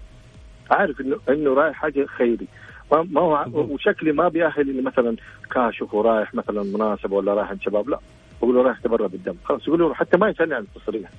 عارف 0.70 1.00
انه 1.00 1.16
إنه 1.28 1.54
رايح 1.54 1.76
حاجة 1.76 2.06
خيري. 2.06 2.46
ما 2.92 3.06
ما 3.10 3.20
هو 3.20 3.46
وشكلي 3.54 4.12
ما 4.12 4.28
بيأهل 4.28 4.70
إني 4.70 4.82
مثلا 4.82 5.16
كاشف 5.50 5.94
ورايح 5.94 6.34
مثلا 6.34 6.62
مناسبة 6.62 7.16
ولا 7.16 7.34
رايح 7.34 7.50
عند 7.50 7.62
شباب 7.62 7.88
لا. 7.88 7.98
بقول 8.42 8.54
له 8.54 8.62
رايح 8.62 8.78
تبرع 8.78 9.06
بالدم. 9.06 9.34
خلاص 9.44 9.68
يقول 9.68 9.80
له 9.80 9.94
حتى 9.94 10.16
ما 10.16 10.28
يسألني 10.28 10.54
عن 10.54 10.62
التصريح. 10.62 11.10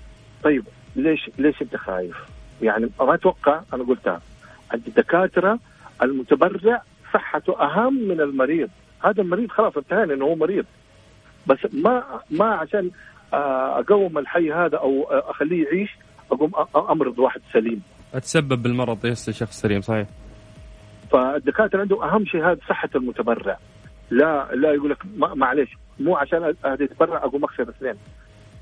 طيب 0.43 0.65
ليش 0.95 1.29
ليش 1.37 1.61
انت 1.61 1.75
خايف؟ 1.75 2.15
يعني 2.61 2.89
ما 2.99 3.13
أتوقع 3.13 3.61
أنا 3.73 3.83
قلتها 3.83 4.21
الدكاترة 4.73 5.59
المتبرع 6.03 6.81
صحته 7.13 7.61
أهم 7.61 7.93
من 7.93 8.21
المريض. 8.21 8.69
هذا 9.03 9.21
المريض 9.21 9.49
خلاص 9.49 9.77
انتهينا 9.77 10.13
إنه 10.13 10.25
هو 10.25 10.35
مريض. 10.35 10.65
بس 11.47 11.57
ما 11.73 12.03
ما 12.31 12.45
عشان 12.45 12.91
آه، 13.33 13.79
أقوم 13.79 14.17
الحي 14.17 14.51
هذا 14.51 14.77
أو 14.77 15.03
أخليه 15.03 15.65
يعيش 15.65 15.97
أقوم 16.31 16.51
أمرض 16.75 17.19
واحد 17.19 17.41
سليم. 17.53 17.81
أتسبب 18.13 18.63
بالمرض 18.63 19.05
يس 19.05 19.29
شخص 19.29 19.61
سليم 19.61 19.81
صحيح. 19.81 20.07
فالدكاترة 21.11 21.81
عندهم 21.81 22.03
أهم 22.03 22.25
شيء 22.25 22.45
هذا 22.45 22.59
صحة 22.69 22.89
المتبرع. 22.95 23.57
لا 24.09 24.55
لا 24.55 24.73
يقول 24.73 24.89
لك 24.89 24.97
معلش 25.15 25.77
مو 26.03 26.15
عشان 26.15 26.55
هذا 26.65 26.83
يتبرع 26.83 27.17
أقوم 27.17 27.43
أخسر 27.43 27.69
اثنين. 27.69 27.95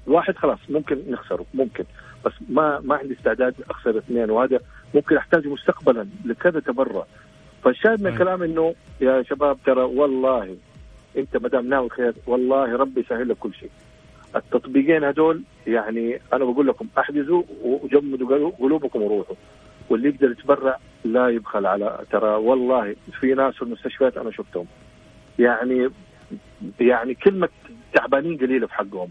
واحد 0.08 0.36
خلاص 0.36 0.60
ممكن 0.70 0.98
نخسره 1.10 1.46
ممكن. 1.54 1.84
بس 2.26 2.34
ما 2.50 2.80
ما 2.80 2.96
عندي 2.96 3.14
استعداد 3.14 3.56
أخسر 3.70 3.98
اثنين 3.98 4.32
وهذا 4.32 4.60
ممكن 4.94 5.18
أحتاج 5.18 5.48
مستقبلا 5.48 6.08
لكذا 6.26 6.60
تبرع. 6.60 7.06
فالشاهد 7.64 8.02
من 8.02 8.08
الكلام 8.08 8.44
إنه 8.44 8.76
يا 9.02 9.24
شباب 9.24 9.58
ترى 9.66 9.82
والله 9.82 10.58
أنت 11.18 11.38
ما 11.38 11.50
دام 11.50 11.70
ناوي 11.70 11.90
خير 11.90 12.14
والله 12.28 12.76
ربي 12.78 13.02
يسهل 13.02 13.30
لك 13.30 13.38
كل 13.38 13.54
شيء. 13.54 13.70
التطبيقين 14.36 15.04
هذول 15.04 15.44
يعني 15.68 16.22
أنا 16.34 16.46
بقول 16.46 16.68
لكم 16.68 16.88
أحجزوا 16.98 17.44
وجمدوا 17.62 18.52
قلوبكم 18.60 19.02
وروحوا. 19.02 19.36
واللي 19.90 20.10
يقدر 20.10 20.32
يتبرع 20.32 20.78
لا 21.04 21.30
يبخل 21.30 21.66
على 21.66 22.00
ترى 22.12 22.30
والله 22.30 22.96
في 23.20 23.34
ناس 23.34 23.56
في 23.56 23.62
المستشفيات 23.62 24.18
أنا 24.18 24.32
شفتهم. 24.32 24.66
يعني 25.40 25.90
يعني 26.80 27.14
كلمة 27.14 27.50
تعبانين 27.94 28.38
قليلة 28.38 28.68
في 28.68 28.74
حقهم. 28.74 29.10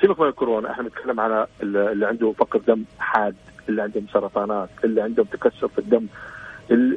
سيبك 0.00 0.20
من 0.20 0.28
الكورونا 0.28 0.70
إحنا 0.70 0.84
نتكلم 0.88 1.20
على 1.20 1.46
اللي 1.62 2.06
عنده 2.06 2.32
فقر 2.32 2.58
دم 2.58 2.84
حاد 2.98 3.34
اللي 3.68 3.82
عندهم 3.82 4.06
سرطانات 4.12 4.68
اللي 4.84 5.02
عندهم 5.02 5.26
تكسر 5.26 5.68
في 5.68 5.78
الدم. 5.78 6.06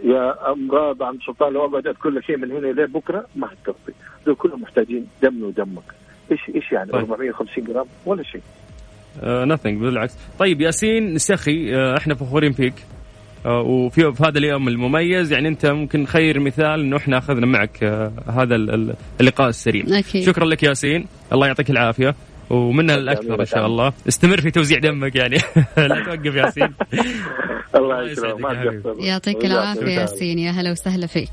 يا 0.03 0.51
أمراض 0.51 1.03
عند 1.03 1.19
سلطان 1.25 1.53
لو 1.53 1.65
اقعد 1.65 1.87
كل 1.87 2.23
شيء 2.23 2.37
من 2.37 2.51
هنا 2.51 2.67
لين 2.67 2.85
بكرة 2.85 3.25
ما 3.35 3.47
حتكفي 3.47 3.91
دول 4.25 4.35
كلهم 4.35 4.61
محتاجين 4.61 5.07
دم 5.23 5.43
ودمك. 5.43 5.83
إيش 6.31 6.39
إيش 6.55 6.71
يعني؟ 6.71 6.91
طيب. 6.91 7.11
450 7.11 7.63
جرام؟ 7.63 7.85
ولا 8.05 8.23
شيء. 8.23 8.41
نثينج 9.23 9.79
uh, 9.81 9.83
بالعكس. 9.83 10.17
طيب 10.39 10.61
ياسين 10.61 11.17
سخي 11.17 11.71
uh, 11.75 11.97
إحنا 11.97 12.15
فخورين 12.15 12.51
فيك. 12.51 12.73
وفي 13.47 14.13
في 14.13 14.23
هذا 14.23 14.37
اليوم 14.37 14.67
المميز 14.67 15.31
يعني 15.31 15.47
أنت 15.47 15.65
ممكن 15.65 16.05
خير 16.05 16.39
مثال 16.39 16.79
إنه 16.79 16.97
إحنا 16.97 17.17
أخذنا 17.17 17.45
معك 17.45 17.77
uh, 17.77 18.29
هذا 18.29 18.55
اللقاء 19.21 19.49
السريع. 19.49 19.83
أكيد. 19.87 20.23
شكرا 20.23 20.45
لك 20.45 20.63
ياسين. 20.63 21.05
الله 21.33 21.47
يعطيك 21.47 21.69
العافية. 21.69 22.15
ومنها 22.49 22.95
الأكثر 22.95 23.39
إن 23.39 23.45
شاء 23.45 23.65
الله. 23.65 23.93
استمر 24.07 24.41
في 24.41 24.51
توزيع 24.51 24.79
دمك 24.79 25.15
يعني. 25.15 25.37
لا 25.77 26.03
توقف 26.05 26.35
ياسين. 26.35 26.73
الله 27.75 28.11
يسلمك. 28.11 28.83
يعطيك 28.99 29.45
العافية 29.45 29.99
ياسين. 29.99 30.39
يا 30.39 30.51
هلا 30.51 30.71
وسهلا 30.71 31.07
فيك. 31.07 31.29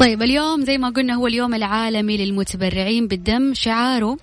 طيب 0.00 0.22
اليوم 0.22 0.60
زي 0.64 0.78
ما 0.78 0.88
قلنا 0.88 1.14
هو 1.14 1.26
اليوم 1.26 1.54
العالمي 1.54 2.16
للمتبرعين 2.16 3.06
بالدم. 3.06 3.54
شعاره 3.54 4.16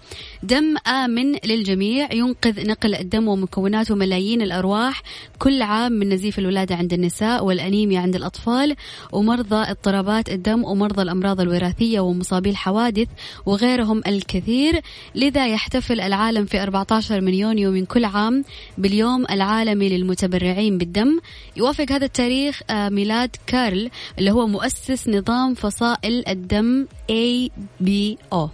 دم 0.45 0.77
آمن 0.88 1.36
للجميع 1.45 2.13
ينقذ 2.13 2.67
نقل 2.67 2.95
الدم 2.95 3.27
ومكوناته 3.27 3.95
ملايين 3.95 4.41
الأرواح. 4.41 5.01
كل 5.39 5.62
عام 5.62 5.91
من 5.91 6.10
نزيف 6.10 6.39
الولادة 6.39 6.75
عند 6.75 6.93
النساء 6.93 7.45
والأنيميا 7.45 7.99
عند 7.99 8.15
الأطفال. 8.15 8.75
ومرضى 9.12 9.71
اضطرابات 9.71 10.29
الدم 10.29 10.63
ومرضى 10.63 11.01
الأمراض 11.01 11.41
الوراثية 11.41 11.99
ومصابي 11.99 12.49
الحوادث 12.49 13.08
وغيرهم 13.45 14.01
الكثير. 14.08 14.81
لذا 15.15 15.47
يحتفل 15.47 16.01
العالم 16.01 16.45
في 16.45 16.63
14 16.63 17.21
من 17.21 17.34
يونيو 17.34 17.71
من 17.71 17.86
كل 17.86 18.05
عام 18.05 18.43
باليوم 18.77 19.25
العالمي 19.31 19.89
للمتبرعين 19.89 20.77
بالدم. 20.77 21.19
يوافق 21.58 21.91
هذا 21.91 22.05
التاريخ 22.05 22.62
آه، 22.69 22.89
ميلاد 22.89 23.36
كارل 23.47 23.89
اللي 24.19 24.31
هو 24.31 24.47
مؤسس 24.47 25.10
نظام 25.10 25.53
فصائل 25.53 26.23
الدم 26.27 26.86
ABO 27.12 28.49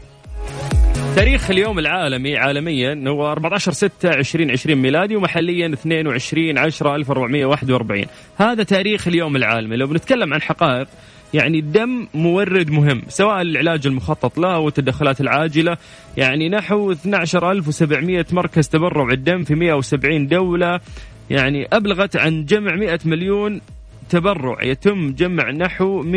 تاريخ 1.16 1.52
اليوم 1.52 1.80
العالمي 1.80 2.38
عالميا 2.38 3.04
هو 3.08 3.32
14 3.32 3.72
6 3.72 4.10
2020 4.10 4.78
ميلادي 4.78 5.16
ومحليا 5.16 5.74
22 5.74 6.58
10 6.58 6.96
1441 6.96 8.06
هذا 8.38 8.64
تاريخ 8.64 9.08
اليوم 9.08 9.36
العالمي. 9.36 9.76
لو 9.76 9.88
بنتكلم 9.88 10.34
عن 10.34 10.42
حقائق 10.42 10.88
يعني 11.34 11.60
الدم 11.60 12.08
مورد 12.14 12.72
مهم 12.72 13.02
سواء 13.08 13.42
العلاج 13.42 13.88
المخطط 13.88 14.38
له 14.38 14.56
أو 14.56 14.68
التدخلات 14.68 15.22
العاجلة. 15.22 15.78
يعني 16.18 16.50
نحو 16.50 16.92
12700 16.92 18.26
مركز 18.32 18.68
تبرع 18.68 19.10
الدم 19.12 19.44
في 19.44 19.56
170 19.56 20.28
دولة. 20.28 20.80
يعني 21.30 21.68
أبلغت 21.74 22.18
عن 22.18 22.46
جمع 22.46 22.76
100 22.76 23.00
مليون 23.06 23.62
تبرع 24.12 24.64
يتم 24.64 25.12
جمع 25.12 25.52
نحو 25.52 26.04
117.4 26.04 26.08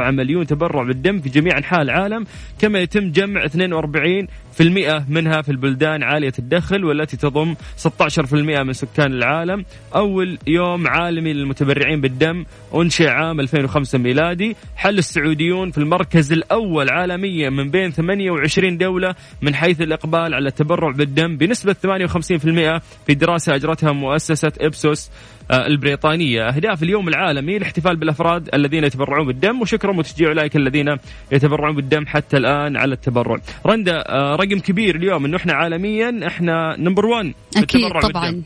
مليون 0.00 0.46
تبرع 0.46 0.82
بالدم 0.82 1.20
في 1.20 1.28
جميع 1.28 1.58
أنحاء 1.58 1.82
العالم 1.82 2.26
كما 2.58 2.78
يتم 2.78 3.10
جمع 3.10 3.44
42 3.44 4.26
في 4.52 4.62
المئة 4.62 5.04
منها 5.08 5.42
في 5.42 5.48
البلدان 5.48 6.02
عالية 6.02 6.32
الدخل 6.38 6.84
والتي 6.84 7.16
تضم 7.16 7.54
16% 7.76 8.34
من 8.34 8.72
سكان 8.72 9.12
العالم. 9.12 9.64
أول 9.94 10.38
يوم 10.46 10.86
عالمي 10.86 11.32
للمتبرعين 11.32 12.00
بالدم 12.00 12.44
أنشئ 12.74 13.08
عام 13.08 13.40
2005 13.40 13.98
ميلادي. 13.98 14.56
حل 14.76 14.98
السعوديون 14.98 15.70
في 15.70 15.78
المركز 15.78 16.32
الأول 16.32 16.90
عالميا 16.90 17.50
من 17.50 17.70
بين 17.70 17.90
28 17.90 18.78
دولة 18.78 19.14
من 19.42 19.54
حيث 19.54 19.80
الإقبال 19.80 20.34
على 20.34 20.48
التبرع 20.48 20.90
بالدم 20.90 21.36
بنسبة 21.36 21.72
58% 21.72 22.80
في 23.06 23.14
دراسة 23.14 23.54
أجرتها 23.54 23.92
مؤسسة 23.92 24.52
إبسوس 24.60 25.10
آه، 25.50 25.66
البريطانية. 25.66 26.48
أهداف 26.48 26.82
اليوم 26.82 27.08
العالمي 27.08 27.56
الاحتفال 27.56 27.96
بالأفراد 27.96 28.48
الذين 28.54 28.84
يتبرعون 28.84 29.26
بالدم 29.26 29.60
وشكرا 29.60 29.96
وتشجيع 29.96 30.28
أولئك 30.28 30.56
الذين 30.56 30.96
يتبرعون 31.32 31.76
بالدم 31.76 32.06
حتى 32.06 32.36
الآن 32.36 32.76
على 32.76 32.94
التبرع. 32.94 33.36
رندا 33.66 34.04
آه، 34.08 34.34
رقم 34.40 34.58
كبير 34.58 34.96
اليوم 34.96 35.24
إنه 35.24 35.36
إحنا 35.36 35.52
عالميا 35.52 36.20
إحنا 36.26 36.76
نمبر 36.78 37.06
1 37.06 37.34
أكيد 37.56 37.88
طبعا. 37.88 38.30
بالدم. 38.30 38.42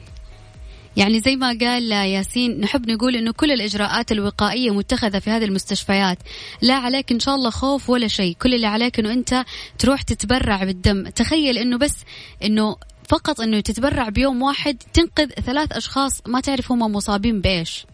يعني 0.97 1.21
زي 1.21 1.37
ما 1.37 1.59
قال 1.61 1.93
ياسين 1.93 2.61
نحب 2.61 2.91
نقول 2.91 3.17
إنه 3.17 3.33
كل 3.33 3.53
الإجراءات 3.53 4.13
الوقائية 4.13 4.71
متخذة 4.71 5.19
في 5.19 5.31
هذه 5.31 5.45
المستشفيات. 5.45 6.19
لا 6.63 6.75
عليك 6.75 7.13
إن 7.13 7.21
شاء 7.21 7.35
الله 7.35 7.51
خوف 7.51 7.91
ولا 7.91 8.09
شيء. 8.09 8.37
كل 8.43 8.55
اللي 8.55 8.67
عليك 8.67 8.99
إنه 8.99 9.13
أنت 9.13 9.45
تروح 9.79 10.03
تتبرع 10.03 10.65
بالدم. 10.65 11.09
تخيل 11.09 11.59
إنه 11.59 11.79
بس 11.79 12.05
إنه 12.45 12.77
فقط 13.09 13.41
إنه 13.41 13.61
تتبرع 13.61 14.09
بيوم 14.09 14.43
واحد 14.43 14.77
تنقذ 14.93 15.27
ثلاث 15.27 15.73
أشخاص 15.73 16.23
ما 16.27 16.41
تعرف 16.41 16.73
هم 16.73 16.93
مصابين 16.93 17.41
بإيش. 17.41 17.87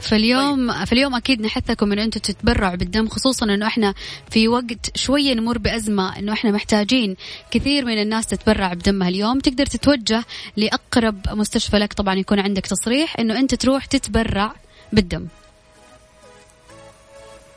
فاليوم 0.00 0.72
طيب. 0.72 0.84
فاليوم 0.84 1.14
أكيد 1.14 1.40
نحثكم 1.40 1.92
إن 1.92 1.98
أنتم 1.98 2.20
تتبرعوا 2.20 2.76
بالدم 2.76 3.08
خصوصا 3.08 3.46
إنه 3.46 3.66
إحنا 3.66 3.94
في 4.30 4.48
وقت 4.48 4.96
شوية 4.96 5.34
نمر 5.34 5.58
بأزمة 5.58 6.18
إنه 6.18 6.32
إحنا 6.32 6.50
محتاجين 6.50 7.16
كثير 7.50 7.84
من 7.84 8.02
الناس 8.02 8.26
تتبرع 8.26 8.74
بدمها 8.74 9.08
اليوم 9.08 9.40
تقدر 9.40 9.66
تتوجه 9.66 10.24
لأقرب 10.56 11.16
مستشفى 11.30 11.78
لك 11.78 11.92
طبعا 11.92 12.14
يكون 12.14 12.40
عندك 12.40 12.66
تصريح 12.66 13.20
إنه 13.20 13.38
أنت 13.38 13.54
تروح 13.54 13.84
تتبرع 13.84 14.54
بالدم 14.92 15.26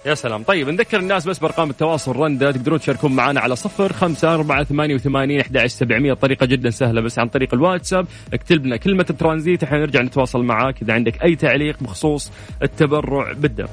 يا 0.05 0.15
سلام. 0.15 0.43
طيب 0.43 0.69
نذكر 0.69 0.99
الناس 0.99 1.27
بس 1.27 1.39
بأرقام 1.39 1.69
التواصل. 1.69 2.15
رندا 2.15 2.51
تقدرون 2.51 2.79
تشاركون 2.79 3.11
معنا 3.11 3.39
على 3.39 3.55
صفر 3.55 3.93
خمسة 3.93 4.33
أربعة 4.33 4.63
ثمانية 4.63 4.95
وثمانين 4.95 5.41
أحد 5.41 5.67
سبعمية. 5.67 6.13
طريقة 6.13 6.45
جدا 6.45 6.69
سهلة 6.69 7.01
بس 7.01 7.19
عن 7.19 7.27
طريق 7.27 7.53
الواتساب. 7.53 8.07
اكتب 8.33 8.65
لنا 8.65 8.77
كلمة 8.77 9.03
ترانزيت 9.03 9.63
إحنا 9.63 9.77
نرجع 9.77 10.01
نتواصل 10.01 10.43
معاك. 10.43 10.81
إذا 10.81 10.93
عندك 10.93 11.23
أي 11.23 11.35
تعليق 11.35 11.75
بخصوص 11.81 12.31
التبرع 12.63 13.33
بالدم. 13.33 13.67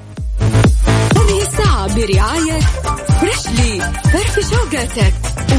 هذه 1.15 1.41
الساعة 1.41 1.95
برعاية 1.95 2.59
فريشلي 3.19 3.91
فرفش 4.03 4.49
أوقاتك. 4.49 5.13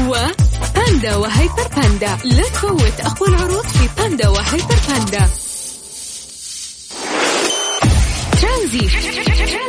وباندا 0.07 1.15
وهيبر 1.15 1.67
باندا. 1.75 2.17
لا 2.25 2.43
تفوت 2.43 2.99
أقوى 2.99 3.29
العروض 3.29 3.65
في 3.65 4.01
باندا 4.01 4.29
وهيبر 4.29 4.75
باندا. 4.89 5.29
ترانزيت. 8.41 9.68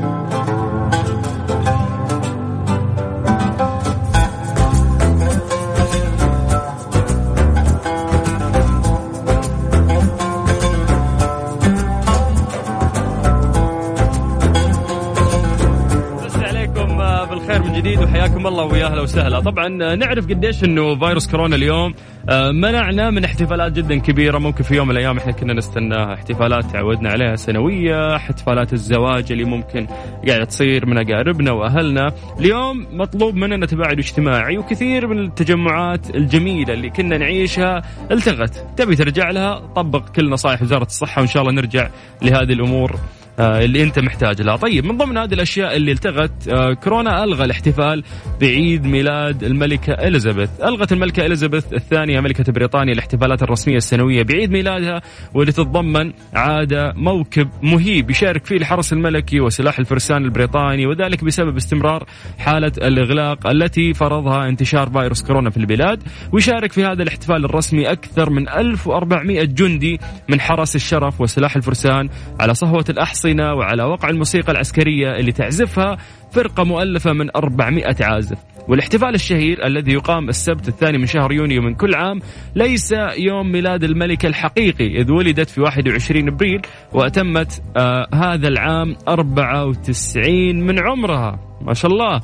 جديد 18.41 18.47
وحياكم 18.47 18.47
الله 18.47 18.63
ويا 18.63 18.85
أهلا 18.85 19.01
وسهلا. 19.01 19.39
طبعا 19.39 19.67
نعرف 19.95 20.25
قديش 20.25 20.63
إنه 20.63 20.95
فيروس 20.99 21.27
كورونا 21.27 21.55
اليوم 21.55 21.93
آه، 22.29 22.51
منعنا 22.51 23.09
من 23.09 23.25
احتفالات 23.25 23.71
جدا 23.71 23.99
كبيرة. 23.99 24.37
ممكن 24.37 24.63
في 24.63 24.75
يوم 24.75 24.87
من 24.87 24.91
الأيام 24.91 25.17
إحنا 25.17 25.31
كنا 25.31 25.53
نستناها. 25.53 26.13
احتفالات 26.13 26.65
تعودنا 26.65 27.09
عليها 27.09 27.35
سنوية 27.35 28.15
احتفالات 28.15 28.73
الزواج 28.73 29.31
اللي 29.31 29.43
ممكن 29.43 29.87
قاعدة 30.27 30.45
تصير 30.45 30.85
من 30.85 30.97
أقاربنا 30.97 31.51
وأهلنا. 31.51 32.11
اليوم 32.39 32.87
مطلوب 32.91 33.35
مننا 33.35 33.65
تباعد 33.65 33.99
اجتماعي 33.99 34.57
وكثير 34.57 35.07
من 35.07 35.19
التجمعات 35.19 36.15
الجميلة 36.15 36.73
اللي 36.73 36.89
كنا 36.89 37.17
نعيشها 37.17 37.81
التغت. 38.11 38.65
تبي 38.77 38.95
ترجع 38.95 39.29
لها؟ 39.31 39.59
طبق 39.75 40.09
كل 40.09 40.29
نصائح 40.29 40.61
وزارة 40.61 40.83
الصحة 40.83 41.19
وإن 41.19 41.27
شاء 41.27 41.43
الله 41.43 41.53
نرجع 41.53 41.89
لهذه 42.21 42.53
الأمور. 42.53 42.91
آه، 42.91 43.20
اللي 43.41 43.83
انت 43.83 43.99
محتاج 43.99 44.41
لها. 44.41 44.55
طيب 44.55 44.85
من 44.85 44.97
ضمن 44.97 45.17
هذه 45.17 45.33
الأشياء 45.33 45.75
اللي 45.75 45.91
التغت 45.91 46.47
آه، 46.47 46.73
كورونا 46.73 47.23
ألغى 47.23 47.45
الاحتفال 47.45 48.03
بعيد 48.41 48.85
ميلاد 48.85 49.43
الملكة 49.43 49.93
إليزابيث. 49.93 50.49
ألغت 50.63 50.91
الملكة 50.91 51.25
إليزابيث 51.25 51.73
الثانية 51.73 52.19
ملكة 52.19 52.53
بريطانيا 52.53 52.93
الاحتفالات 52.93 53.43
الرسمية 53.43 53.77
السنوية 53.77 54.23
بعيد 54.23 54.51
ميلادها 54.51 55.01
واللي 55.33 55.51
تتضمن 55.51 56.13
عادة 56.33 56.93
موكب 56.95 57.49
مهيب 57.63 58.09
يشارك 58.09 58.45
فيه 58.45 58.57
الحرس 58.57 58.93
الملكي 58.93 59.39
وسلاح 59.39 59.79
الفرسان 59.79 60.25
البريطاني 60.25 60.85
وذلك 60.85 61.23
بسبب 61.23 61.55
استمرار 61.55 62.05
حالة 62.39 62.71
الإغلاق 62.77 63.47
التي 63.47 63.93
فرضها 63.93 64.47
انتشار 64.49 64.89
فيروس 64.89 65.23
كورونا 65.23 65.49
في 65.49 65.57
البلاد. 65.57 66.03
ويشارك 66.31 66.71
في 66.71 66.83
هذا 66.83 67.03
الاحتفال 67.03 67.45
الرسمي 67.45 67.91
أكثر 67.91 68.29
من 68.29 68.49
1400 68.49 69.43
جندي 69.43 69.99
من 70.29 70.41
حرس 70.41 70.75
الشرف 70.75 71.21
وسلاح 71.21 71.55
الفرسان 71.55 72.09
على 72.39 72.53
صهوة 72.53 72.85
الاحصنه 72.89 73.30
الأحصنة 73.31 73.53
وعلى 73.53 73.83
وقع 73.83 74.09
الموسيقى 74.09 74.51
العسكرية 74.51 75.15
اللي 75.15 75.31
تعزفها 75.31 75.97
فرقة 76.31 76.63
مؤلفة 76.63 77.13
من 77.13 77.29
400 77.35 77.85
عازف. 78.01 78.37
والاحتفال 78.67 79.15
الشهير 79.15 79.65
الذي 79.65 79.91
يقام 79.93 80.29
السبت 80.29 80.67
الثاني 80.67 80.97
من 80.97 81.05
شهر 81.05 81.31
يونيو 81.31 81.61
من 81.61 81.75
كل 81.75 81.95
عام 81.95 82.19
ليس 82.55 82.93
يوم 83.17 83.51
ميلاد 83.51 83.83
الملكة 83.83 84.27
الحقيقي 84.27 85.01
إذ 85.01 85.11
ولدت 85.11 85.49
في 85.49 85.61
21 85.61 86.27
أبريل 86.27 86.61
وأتمت 86.93 87.61
آه 87.77 88.07
هذا 88.13 88.47
العام 88.47 88.95
94 89.07 90.55
من 90.55 90.79
عمرها. 90.79 91.39
ما 91.61 91.73
شاء 91.73 91.91
الله. 91.91 92.21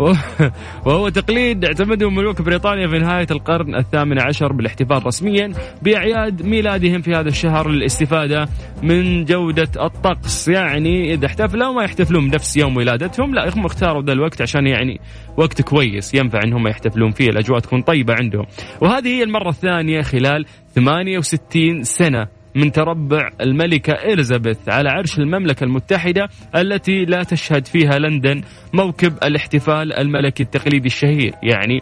وهو 0.86 1.08
تقليد 1.08 1.64
اعتمده 1.64 2.10
ملوك 2.10 2.42
بريطانيا 2.42 2.88
في 2.88 2.98
نهاية 2.98 3.26
القرن 3.30 3.74
الثامن 3.74 4.20
عشر 4.20 4.52
بالاحتفال 4.52 5.06
رسميا 5.06 5.52
بأعياد 5.82 6.42
ميلادهم 6.42 7.00
في 7.00 7.14
هذا 7.14 7.28
الشهر 7.28 7.68
للاستفادة 7.68 8.48
من 8.82 9.24
جودة 9.24 9.68
الطقس. 9.86 10.48
يعني 10.48 11.14
إذا 11.14 11.26
احتفلوا 11.26 11.72
ما 11.72 11.84
يحتفلون 11.84 12.30
بنفس 12.30 12.56
يوم 12.56 12.76
ولادتهم. 12.76 13.34
لا 13.34 13.54
هم 13.54 13.64
اختاروا 13.64 14.02
ذا 14.02 14.12
الوقت 14.12 14.42
عشان 14.42 14.66
يعني 14.66 15.00
وقت 15.36 15.62
كويس 15.62 16.14
ينفع 16.14 16.38
إنهم 16.44 16.66
يحتفلون 16.66 17.10
فيه. 17.10 17.28
الأجواء 17.28 17.60
تكون 17.60 17.82
طيبة 17.82 18.14
عندهم. 18.14 18.46
وهذه 18.80 19.08
هي 19.08 19.22
المرة 19.22 19.48
الثانية 19.48 20.02
خلال 20.02 20.46
68 20.74 21.82
سنة. 21.82 22.39
من 22.54 22.72
تربع 22.72 23.30
الملكة 23.40 23.92
إليزابيث 23.92 24.68
على 24.68 24.88
عرش 24.88 25.18
المملكة 25.18 25.64
المتحدة 25.64 26.28
التي 26.56 27.04
لا 27.04 27.22
تشهد 27.22 27.66
فيها 27.66 27.98
لندن 27.98 28.42
موكب 28.72 29.12
الاحتفال 29.22 29.92
الملكي 29.92 30.42
التقليدي 30.42 30.86
الشهير. 30.86 31.34
يعني 31.42 31.80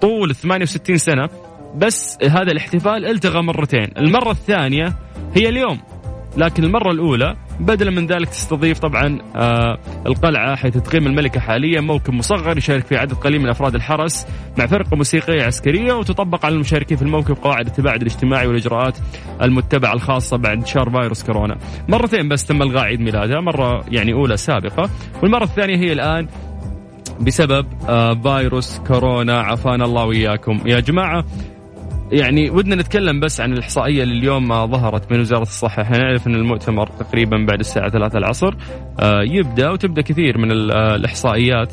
طول 0.00 0.34
68 0.34 0.96
سنة 0.96 1.28
بس 1.76 2.18
هذا 2.22 2.52
الاحتفال 2.52 3.06
التغى 3.06 3.42
مرتين. 3.42 3.88
المرة 3.98 4.30
الثانية 4.30 4.94
هي 5.34 5.48
اليوم. 5.48 5.80
لكن 6.36 6.64
المرة 6.64 6.90
الأولى 6.90 7.36
بدلا 7.60 7.90
من 7.90 8.06
ذلك 8.06 8.28
تستضيف 8.28 8.78
طبعا 8.78 9.18
آه 9.36 9.78
القلعة 10.06 10.56
حيث 10.56 10.76
تقيم 10.78 11.06
الملكة 11.06 11.40
حاليا 11.40 11.80
موكب 11.80 12.14
مصغر 12.14 12.58
يشارك 12.58 12.86
فيه 12.86 12.98
عدد 12.98 13.12
قليل 13.12 13.40
من 13.40 13.48
أفراد 13.48 13.74
الحرس 13.74 14.26
مع 14.58 14.66
فرقة 14.66 14.96
موسيقية 14.96 15.42
عسكرية 15.42 15.92
وتطبق 15.92 16.46
على 16.46 16.54
المشاركين 16.54 16.96
في 16.96 17.02
الموكب 17.02 17.34
قواعد 17.36 17.66
التباعد 17.66 18.00
الاجتماعي 18.00 18.46
والإجراءات 18.46 18.98
المتبعة 19.42 19.92
الخاصة 19.92 20.36
بعد 20.36 20.56
انتشار 20.56 20.90
فيروس 20.90 21.22
كورونا. 21.24 21.56
مرتين 21.88 22.28
بس 22.28 22.44
تم 22.46 22.62
إلغاء 22.62 22.84
عيد 22.84 23.00
ميلادها 23.00 23.40
مرة 23.40 23.84
يعني 23.90 24.12
أولى 24.12 24.36
سابقة 24.36 24.90
والمرة 25.22 25.44
الثانية 25.44 25.76
هي 25.76 25.92
الآن 25.92 26.28
بسبب 27.20 27.66
آه 27.88 28.14
فيروس 28.14 28.78
كورونا. 28.78 29.40
عافانا 29.40 29.84
الله 29.84 30.04
وإياكم. 30.04 30.60
يا 30.66 30.80
جماعة 30.80 31.24
يعني 32.12 32.50
ودنا 32.50 32.74
نتكلم 32.74 33.20
بس 33.20 33.40
عن 33.40 33.52
الإحصائية 33.52 34.02
اللي 34.02 34.18
اليوم 34.18 34.48
ما 34.48 34.66
ظهرت 34.66 35.12
من 35.12 35.20
وزارة 35.20 35.42
الصحة. 35.42 35.82
إحنا 35.82 35.98
نعرف 35.98 36.26
أن 36.26 36.34
المؤتمر 36.34 36.86
تقريبا 36.86 37.36
بعد 37.48 37.58
الساعة 37.58 37.88
3 37.88 38.18
العصر 38.18 38.54
آه، 39.00 39.22
يبدأ 39.22 39.70
وتبدأ 39.70 40.02
كثير 40.02 40.38
من 40.38 40.70
آه، 40.70 40.94
الإحصائيات. 40.94 41.72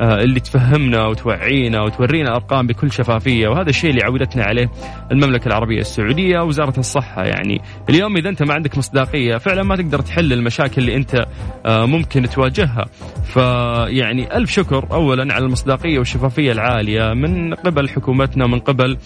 اللي 0.00 0.40
تفهمنا 0.40 1.06
وتوعينا 1.06 1.82
وتورينا 1.82 2.36
ارقام 2.36 2.66
بكل 2.66 2.92
شفافية 2.92 3.48
وهذا 3.48 3.70
الشيء 3.70 3.90
اللي 3.90 4.04
عودتنا 4.04 4.44
عليه 4.44 4.70
المملكة 5.12 5.48
العربية 5.48 5.80
السعودية 5.80 6.40
ووزارة 6.40 6.78
الصحة. 6.78 7.24
يعني 7.24 7.60
اليوم 7.88 8.16
إذا 8.16 8.28
أنت 8.28 8.42
ما 8.42 8.54
عندك 8.54 8.78
مصداقية 8.78 9.36
فعلا 9.36 9.62
ما 9.62 9.76
تقدر 9.76 10.00
تحل 10.00 10.32
المشاكل 10.32 10.80
اللي 10.82 10.96
أنت 10.96 11.26
آه، 11.66 11.86
ممكن 11.86 12.22
تواجهها. 12.22 12.84
فيعني 13.24 14.36
ألف 14.36 14.50
شكر 14.50 14.86
اولا 14.92 15.34
على 15.34 15.44
المصداقية 15.44 15.98
والشفافية 15.98 16.52
العالية 16.52 17.12
من 17.14 17.54
قبل 17.54 17.88
حكومتنا 17.88 18.46
من 18.46 18.58
قبل 18.58 18.98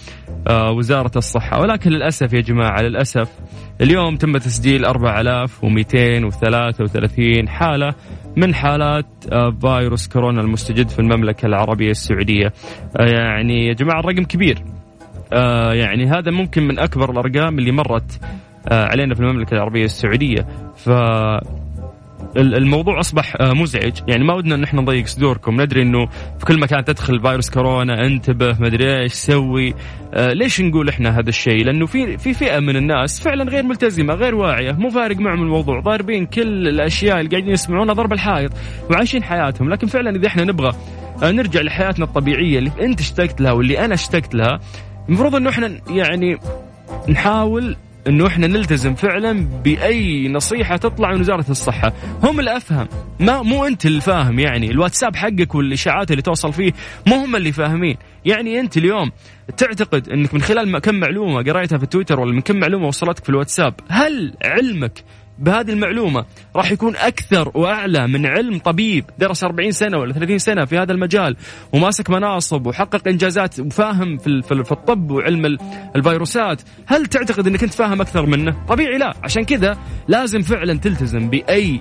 آه، 0.48 0.70
وزارة 0.70 1.12
الصحة. 1.16 1.60
ولكن 1.60 1.90
للأسف 1.90 2.32
يا 2.32 2.40
جماعة 2.40 2.80
للأسف 2.82 3.28
اليوم 3.82 4.16
تم 4.16 4.36
تسجيل 4.36 4.84
4233 4.84 7.48
حالة 7.48 7.94
من 8.36 8.54
حالات 8.54 9.06
آه، 9.32 9.56
فيروس 9.60 10.08
كورونا 10.08 10.40
المستجد 10.40 10.88
في 10.88 10.98
المملكة 10.98 11.46
العربية 11.46 11.90
السعودية. 11.90 12.52
آه، 12.96 13.04
يعني 13.04 13.66
يا 13.66 13.72
جماعة 13.72 14.00
الرقم 14.00 14.24
كبير. 14.24 14.58
آه، 15.32 15.72
يعني 15.72 16.06
هذا 16.06 16.30
ممكن 16.30 16.62
من 16.62 16.78
أكبر 16.78 17.10
الأرقام 17.10 17.58
اللي 17.58 17.72
مرت 17.72 18.20
علينا 18.70 19.14
في 19.14 19.20
المملكة 19.20 19.54
العربية 19.54 19.84
السعودية. 19.84 20.46
ف 20.76 20.90
الموضوع 22.36 23.00
أصبح 23.00 23.36
آه، 23.40 23.52
مزعج. 23.52 23.92
يعني 24.08 24.24
ما 24.24 24.34
ودنا 24.34 24.54
إن 24.54 24.64
إحنا 24.64 24.80
نضيق 24.80 25.06
صدوركم. 25.06 25.60
ندري 25.60 25.82
إنه 25.82 26.06
في 26.38 26.44
كل 26.46 26.60
مكان 26.60 26.84
تدخل 26.84 27.20
فيروس 27.20 27.50
كورونا 27.50 28.06
انتبه 28.06 28.56
ما 28.60 28.66
أدري 28.66 29.02
إيش 29.02 29.12
سوي. 29.12 29.74
آه 30.14 30.32
ليش 30.32 30.60
نقول 30.60 30.88
إحنا 30.88 31.18
هذا 31.18 31.28
الشيء؟ 31.28 31.64
لأنه 31.64 31.86
في 31.86 32.18
في 32.18 32.34
فئة 32.34 32.58
من 32.60 32.76
الناس 32.76 33.20
فعلا 33.20 33.50
غير 33.50 33.62
ملتزمة 33.62 34.14
غير 34.14 34.34
واعية 34.34 34.72
مو 34.72 34.90
فارق 34.90 35.16
معهم 35.16 35.42
الموضوع. 35.42 35.80
ضاربين 35.80 36.26
كل 36.26 36.68
الأشياء 36.68 37.20
اللي 37.20 37.30
قاعدين 37.30 37.52
يسمعونها 37.52 37.94
ضرب 37.94 38.12
الحائط 38.12 38.52
وعايشين 38.90 39.22
حياتهم. 39.22 39.68
لكن 39.70 39.86
فعلا 39.86 40.16
إذا 40.16 40.26
إحنا 40.26 40.44
نبغى 40.44 40.72
آه 41.22 41.30
نرجع 41.30 41.60
لحياتنا 41.60 42.04
الطبيعية 42.04 42.58
اللي 42.58 42.70
أنت 42.80 43.00
اشتقت 43.00 43.40
لها 43.40 43.52
واللي 43.52 43.84
أنا 43.84 43.94
اشتقت 43.94 44.34
لها 44.34 44.60
المفروض 45.08 45.34
إنه 45.34 45.50
إحنا 45.50 45.70
يعني 45.90 46.38
نحاول 47.08 47.76
إنه 48.08 48.26
إحنا 48.26 48.46
نلتزم 48.46 48.94
فعلا 48.94 49.46
بأي 49.64 50.28
نصيحة 50.28 50.76
تطلع 50.76 51.12
من 51.12 51.20
وزارة 51.20 51.50
الصحة، 51.50 51.92
هم 52.22 52.40
الأفهم، 52.40 52.88
ما 53.20 53.42
مو 53.42 53.66
أنت 53.66 53.86
اللي 53.86 54.00
فاهم 54.00 54.38
يعني، 54.38 54.70
الواتساب 54.70 55.16
حقك 55.16 55.54
والإشاعات 55.54 56.10
اللي 56.10 56.22
توصل 56.22 56.52
فيه 56.52 56.72
مو 57.06 57.16
هم 57.16 57.36
اللي 57.36 57.52
فاهمين، 57.52 57.96
يعني 58.24 58.60
أنت 58.60 58.76
اليوم 58.76 59.12
تعتقد 59.56 60.08
إنك 60.08 60.34
من 60.34 60.40
خلال 60.40 60.78
كم 60.78 60.94
معلومة 60.94 61.42
قريتها 61.42 61.78
في 61.78 61.86
تويتر 61.86 62.20
ولا 62.20 62.32
من 62.32 62.40
كم 62.40 62.56
معلومة 62.56 62.86
وصلتك 62.86 63.24
في 63.24 63.30
الواتساب، 63.30 63.74
هل 63.88 64.34
علمك 64.44 65.04
بهذه 65.38 65.70
المعلومة 65.70 66.24
راح 66.56 66.72
يكون 66.72 66.96
أكثر 66.96 67.50
وأعلى 67.54 68.08
من 68.08 68.26
علم 68.26 68.58
طبيب 68.58 69.04
درس 69.18 69.44
40 69.44 69.72
سنة 69.72 69.98
ولا 69.98 70.12
30 70.12 70.38
سنة 70.38 70.64
في 70.64 70.78
هذا 70.78 70.92
المجال 70.92 71.36
وماسك 71.72 72.10
مناصب 72.10 72.66
وحقق 72.66 73.08
إنجازات 73.08 73.60
وفاهم 73.60 74.18
في, 74.18 74.42
في 74.42 74.72
الطب 74.72 75.10
وعلم 75.10 75.58
الفيروسات 75.96 76.62
هل 76.86 77.06
تعتقد 77.06 77.46
أنك 77.46 77.62
أنت 77.62 77.74
فاهم 77.74 78.00
أكثر 78.00 78.26
منه؟ 78.26 78.66
طبيعي 78.68 78.98
لا 78.98 79.14
عشان 79.22 79.44
كذا 79.44 79.78
لازم 80.08 80.42
فعلا 80.42 80.78
تلتزم 80.78 81.28
بأي 81.30 81.80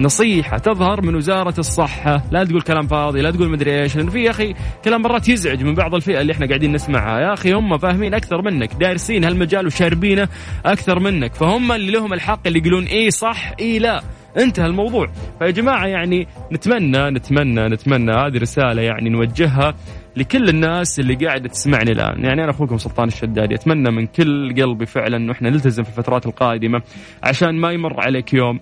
نصيحة 0.00 0.58
تظهر 0.58 1.02
من 1.02 1.14
وزارة 1.14 1.54
الصحة. 1.58 2.22
لا 2.30 2.44
تقول 2.44 2.62
كلام 2.62 2.86
فاضي 2.86 3.20
لا 3.20 3.30
تقول 3.30 3.48
مدري 3.50 3.82
إيش 3.82 3.96
لأنه 3.96 4.10
في 4.10 4.22
يا 4.22 4.30
أخي 4.30 4.54
كلام 4.84 5.02
مرات 5.02 5.28
يزعج 5.28 5.62
من 5.62 5.74
بعض 5.74 5.94
الفئة 5.94 6.20
اللي 6.20 6.32
إحنا 6.32 6.46
قاعدين 6.46 6.72
نسمعها. 6.72 7.20
يا 7.20 7.32
أخي 7.32 7.52
هم 7.52 7.78
فاهمين 7.78 8.14
أكثر 8.14 8.42
منك 8.42 8.74
دارسين 8.74 9.24
هالمجال 9.24 9.66
وشاربينه 9.66 10.28
أكثر 10.66 10.98
منك 10.98 11.34
فهم 11.34 11.72
اللي 11.72 11.92
لهم 11.92 12.12
الحق 12.12 12.46
اللي 12.46 12.58
يقولون 12.58 12.84
إي 12.84 13.10
صح 13.10 13.52
إي 13.60 13.78
لا. 13.78 14.02
انتهى 14.38 14.66
الموضوع. 14.66 15.06
فيا 15.38 15.50
جماعة 15.50 15.86
يعني 15.86 16.26
نتمنى 16.52 17.10
نتمنى 17.10 17.68
نتمنى 17.68 18.12
هذه 18.12 18.38
رسالة 18.38 18.82
يعني 18.82 19.10
نوجهها 19.10 19.74
لكل 20.16 20.48
الناس 20.48 21.00
اللي 21.00 21.14
قاعدة 21.14 21.48
تسمعني 21.48 21.92
الآن. 21.92 22.24
يعني 22.24 22.42
أنا 22.44 22.50
أخوكم 22.50 22.78
سلطان 22.78 23.08
الشدادي 23.08 23.54
أتمنى 23.54 23.90
من 23.90 24.06
كل 24.06 24.54
قلبي 24.62 24.86
فعلا 24.86 25.16
إنه 25.16 25.32
إحنا 25.32 25.50
نلتزم 25.50 25.82
في 25.82 25.88
الفترات 25.88 26.26
القادمة 26.26 26.82
عشان 27.22 27.60
ما 27.60 27.70
يمر 27.70 28.00
عليك 28.00 28.34
يوم 28.34 28.60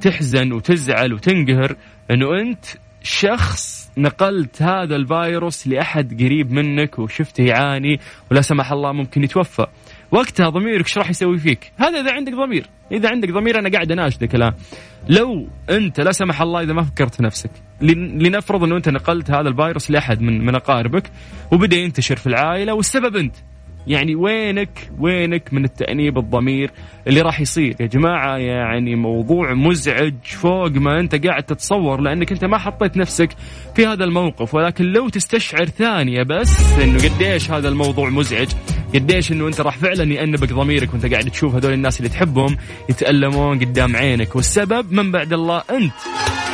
تحزن 0.00 0.52
وتزعل 0.52 1.12
وتنقهر 1.12 1.76
انه 2.10 2.40
أنت 2.40 2.64
شخص 3.02 3.90
نقلت 3.98 4.62
هذا 4.62 4.96
الفيروس 4.96 5.68
لأحد 5.68 6.22
قريب 6.22 6.52
منك 6.52 6.98
وشفته 6.98 7.44
يعاني 7.44 8.00
ولا 8.30 8.40
سمح 8.40 8.72
الله 8.72 8.92
ممكن 8.92 9.24
يتوفى. 9.24 9.66
وقتها 10.10 10.48
ضميرك 10.48 10.84
إيش 10.84 10.98
راح 10.98 11.10
يسوي 11.10 11.38
فيك؟ 11.38 11.72
هذا 11.76 12.00
إذا 12.00 12.12
عندك 12.12 12.32
ضمير. 12.32 12.66
إذا 12.92 13.10
عندك 13.10 13.30
ضمير 13.30 13.58
أنا 13.58 13.70
قاعد 13.70 13.92
أناشدك 13.92 14.34
الآن. 14.34 14.52
لو 15.08 15.48
أنت 15.70 16.00
لا 16.00 16.12
سمح 16.12 16.42
الله 16.42 16.60
إذا 16.62 16.72
ما 16.72 16.82
فكرت 16.82 17.14
في 17.14 17.22
نفسك 17.22 17.50
لنفرض 17.80 18.64
انه 18.64 18.76
أنت 18.76 18.88
نقلت 18.88 19.30
هذا 19.30 19.48
الفيروس 19.48 19.90
لأحد 19.90 20.22
من 20.22 20.44
من 20.44 20.54
أقاربك 20.54 21.10
وبدأ 21.52 21.76
ينتشر 21.76 22.16
في 22.16 22.26
العائلة 22.26 22.74
والسبب 22.74 23.16
أنت. 23.16 23.36
يعني 23.86 24.14
وينك 24.14 24.90
وينك 24.98 25.52
من 25.52 25.64
التأنيب 25.64 26.18
الضمير 26.18 26.70
اللي 27.06 27.20
راح 27.20 27.40
يصير؟ 27.40 27.76
يا 27.80 27.86
جماعة 27.86 28.36
يعني 28.36 28.94
موضوع 28.94 29.54
مزعج 29.54 30.14
فوق 30.24 30.70
ما 30.70 31.00
أنت 31.00 31.26
قاعد 31.26 31.42
تتصور 31.42 32.00
لأنك 32.00 32.32
أنت 32.32 32.44
ما 32.44 32.58
حطيت 32.58 32.96
نفسك 32.96 33.28
في 33.74 33.86
هذا 33.86 34.04
الموقف. 34.04 34.54
ولكن 34.54 34.84
لو 34.84 35.08
تستشعر 35.08 35.64
ثانية 35.64 36.22
بس 36.22 36.78
أنه 36.82 36.98
قديش 36.98 37.50
هذا 37.50 37.68
الموضوع 37.68 38.10
مزعج 38.10 38.48
قديش 38.94 39.32
أنه 39.32 39.46
أنت 39.46 39.60
راح 39.60 39.78
فعلا 39.78 40.12
يأنبك 40.12 40.52
ضميرك 40.52 40.92
وأنت 40.92 41.06
قاعد 41.06 41.24
تشوف 41.24 41.54
هذول 41.54 41.72
الناس 41.72 41.98
اللي 41.98 42.08
تحبهم 42.08 42.56
يتألمون 42.88 43.58
قدام 43.58 43.96
عينك. 43.96 44.36
والسبب 44.36 44.92
من 44.92 45.12
بعد 45.12 45.32
الله 45.32 45.62
أنت. 45.70 46.45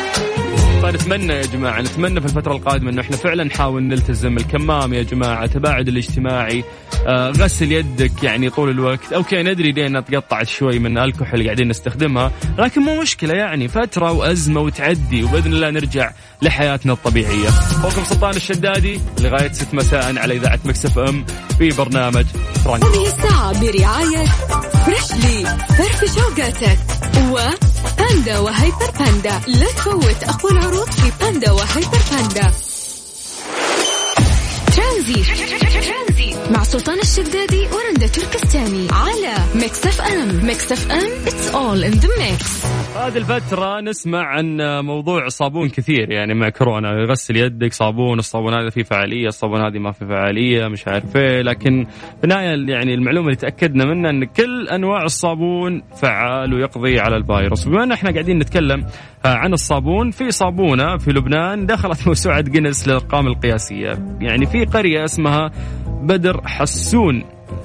فنتمنى 0.93 1.33
يا 1.33 1.43
جماعة 1.43 1.81
نتمنى 1.81 2.21
في 2.21 2.27
الفترة 2.27 2.53
القادمة 2.53 2.91
إنه 2.91 3.01
إحنا 3.01 3.17
فعلا 3.17 3.45
نحاول 3.45 3.83
نلتزم 3.83 4.37
الكمام 4.37 4.95
يا 4.95 5.03
جماعة 5.03 5.47
تباعد 5.47 5.89
الاجتماعي 5.89 6.65
آه 7.07 7.31
غسل 7.31 7.73
يدك 7.73 8.23
يعني 8.23 8.51
طول 8.51 8.71
الوقت. 8.71 9.13
أوكي 9.13 9.43
ندري 9.43 9.87
انها 9.87 10.01
تقطعت 10.01 10.49
شوي 10.49 10.79
من 10.79 10.99
الكحول 10.99 11.35
اللي 11.35 11.45
قاعدين 11.45 11.69
نستخدمها 11.69 12.33
لكن 12.59 12.81
مو 12.81 13.01
مشكلة 13.01 13.35
يعني 13.35 13.69
فترة 13.69 14.13
وأزمة 14.13 14.61
وتعدي 14.61 15.25
وبإذن 15.25 15.53
الله 15.53 15.71
نرجع 15.71 16.13
لحياتنا 16.43 16.93
الطبيعية. 16.93 17.49
أخوكم 17.49 18.05
سلطان 18.05 18.37
الشدادي 18.37 19.01
لغاية 19.21 19.53
6 19.53 19.77
مساء 19.77 20.19
على 20.19 20.37
إذاعة 20.37 20.61
Mix 20.65 20.99
FM 20.99 21.25
في 21.59 21.69
برنامج 21.71 22.25
فرانك 22.65 22.85
هذه 22.85 23.07
الساعة 23.07 23.61
برعاية 23.61 24.25
فريشلي 24.87 25.45
فرفش 25.69 26.15
أوقاتك 26.15 26.79
و 27.33 27.39
باندا 28.13 28.39
وهيبر 28.39 28.91
باندا. 28.99 29.41
لا 29.47 29.67
تفوت. 29.67 30.25
أقوى 30.25 30.53
العروض 30.53 30.91
في 30.91 31.13
باندا 31.21 31.51
وهيبر 31.53 31.99
باندا. 32.13 32.53
ترانزيت 34.77 35.23
مع 36.51 36.63
سلطان 36.65 36.99
الشدادي 37.01 37.69
ورندا 37.73 38.07
تركستاني. 38.07 38.89
على 38.91 39.35
Mix 39.55 39.87
FM. 39.87 40.47
Mix 40.47 40.73
FM. 40.73 41.11
it's 41.27 41.49
all 41.49 41.85
in 41.85 41.93
the 41.93 42.09
mix 42.19 42.47
هذه 42.97 43.17
الفترة 43.17 43.81
نسمع 43.81 44.25
عن 44.27 44.57
موضوع 44.85 45.29
صابون 45.29 45.69
كثير 45.69 46.11
يعني 46.11 46.35
مع 46.35 46.49
كورونا. 46.49 46.93
يغسل 46.93 47.37
يدك 47.37 47.73
صابون 47.73 48.19
الصابون 48.19 48.55
هذا 48.55 48.71
فيه 48.71 48.83
فعالية 48.83 49.27
الصابون 49.27 49.61
هذه 49.61 49.79
ما 49.79 49.93
في 49.93 50.07
فعالية 50.07 50.69
مش 50.69 50.89
عارف 50.89 51.17
إيه. 51.17 51.43
لكن 51.43 51.87
النهاية 52.25 52.47
يعني 52.69 52.95
المعلومة 52.95 53.27
اللي 53.27 53.37
تأكدنا 53.37 53.85
منها 53.85 54.11
إن 54.11 54.25
كل 54.25 54.69
أنواع 54.69 55.03
الصابون 55.03 55.83
فعال 56.03 56.55
ويقضي 56.55 57.01
على 57.01 57.17
الفيروس. 57.17 57.69
بما 57.69 57.85
إن 57.85 57.93
إحنا 57.93 58.11
قاعدين 58.11 58.39
نتكلم 58.39 58.87
عن 59.25 59.53
الصابون 59.53 60.11
في 60.11 60.31
صابونة 60.31 60.97
في 60.97 61.11
لبنان 61.11 61.67
دخلت 61.67 62.07
موسوعة 62.07 62.41
جينيس 62.41 62.89
للأرقام 62.89 63.27
القياسية. 63.27 64.17
يعني 64.21 64.47
في 64.47 64.65
قرية 64.65 65.05
اسمها 65.05 65.51
بدر 65.87 66.41
حسون. 66.45 67.25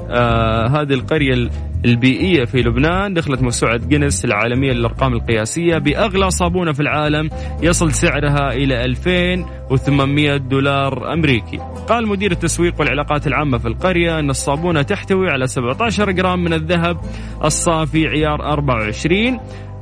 آه 0.09 0.67
هذه 0.67 0.93
القرية 0.93 1.49
البيئية 1.85 2.45
في 2.45 2.61
لبنان 2.61 3.13
دخلت 3.13 3.41
موسوعة 3.41 3.77
جينيس 3.77 4.25
العالمية 4.25 4.71
للأرقام 4.71 5.13
القياسية 5.13 5.77
بأغلى 5.77 6.31
صابونة 6.31 6.71
في 6.71 6.79
العالم 6.79 7.29
يصل 7.61 7.91
سعرها 7.91 8.53
إلى 8.53 8.85
2800 8.85 10.37
دولار 10.37 11.13
أمريكي. 11.13 11.57
قال 11.89 12.07
مدير 12.07 12.31
التسويق 12.31 12.79
والعلاقات 12.79 13.27
العامة 13.27 13.57
في 13.57 13.67
القرية 13.67 14.19
أن 14.19 14.29
الصابونة 14.29 14.81
تحتوي 14.81 15.29
على 15.29 15.47
17 15.47 16.11
جرام 16.11 16.43
من 16.43 16.53
الذهب 16.53 16.97
الصافي 17.43 18.07
عيار 18.07 18.41
24 18.41 19.39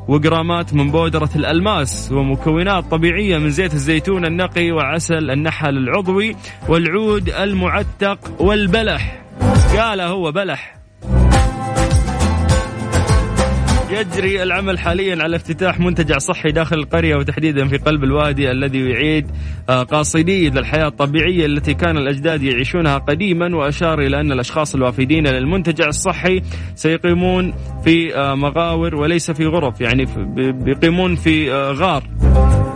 وجرامات 0.08 0.74
من 0.74 0.92
بودرة 0.92 1.30
الألماس 1.36 2.12
ومكونات 2.12 2.84
طبيعية 2.84 3.38
من 3.38 3.50
زيت 3.50 3.74
الزيتون 3.74 4.26
النقي 4.26 4.72
وعسل 4.72 5.32
النحل 5.32 5.78
العضوي 5.78 6.36
والعود 6.70 7.30
المعتق 7.30 8.42
والبلح. 8.42 9.22
قال 9.78 10.02
هو 10.02 10.32
بلح. 10.32 10.75
يجري 13.92 14.44
العمل 14.44 14.80
حاليا 14.80 15.24
على 15.24 15.36
افتتاح 15.36 15.80
منتجع 15.80 16.18
صحي 16.18 16.52
داخل 16.52 16.76
القرية 16.76 17.16
وتحديدا 17.16 17.68
في 17.68 17.78
قلب 17.78 18.04
الوادي 18.04 18.52
الذي 18.52 18.90
يعيد 18.90 19.32
آه، 19.70 19.84
قاصدي 19.84 20.50
للحياة 20.50 20.88
الطبيعية 20.88 21.46
التي 21.46 21.74
كان 21.74 21.98
الأجداد 21.98 22.44
يعيشونها 22.44 22.98
قديما. 22.98 23.56
وأشار 23.56 24.02
إلى 24.02 24.20
أن 24.20 24.32
الأشخاص 24.32 24.76
الوافدين 24.76 25.28
للمنتجع 25.28 25.88
الصحي 25.88 26.42
سيقيمون 26.76 27.54
في 27.84 28.16
آه، 28.16 28.36
مغاور 28.36 28.96
وليس 28.96 29.32
في 29.32 29.46
غرف 29.46 29.82
يعني 29.82 30.06
بيقيمون 30.52 31.16
في 31.16 31.54
آه، 31.54 31.72
غار. 31.72 32.04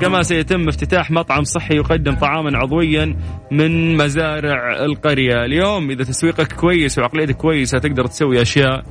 كما 0.02 0.24
سيتم 0.24 0.68
افتتاح 0.68 1.12
مطعم 1.12 1.44
صحي 1.44 1.76
يقدم 1.76 2.16
طعاما 2.16 2.58
عضويا 2.58 3.16
من 3.52 3.98
مزارع 3.98 4.86
القرية. 4.86 5.46
اليوم 5.46 5.92
إذا 5.92 6.04
تسويقك 6.04 6.54
كويس 6.54 7.00
وعقليتك 7.00 7.36
كويسة 7.36 7.78
تقدر 7.80 8.06
تسوي 8.06 8.42
أشياء 8.42 8.84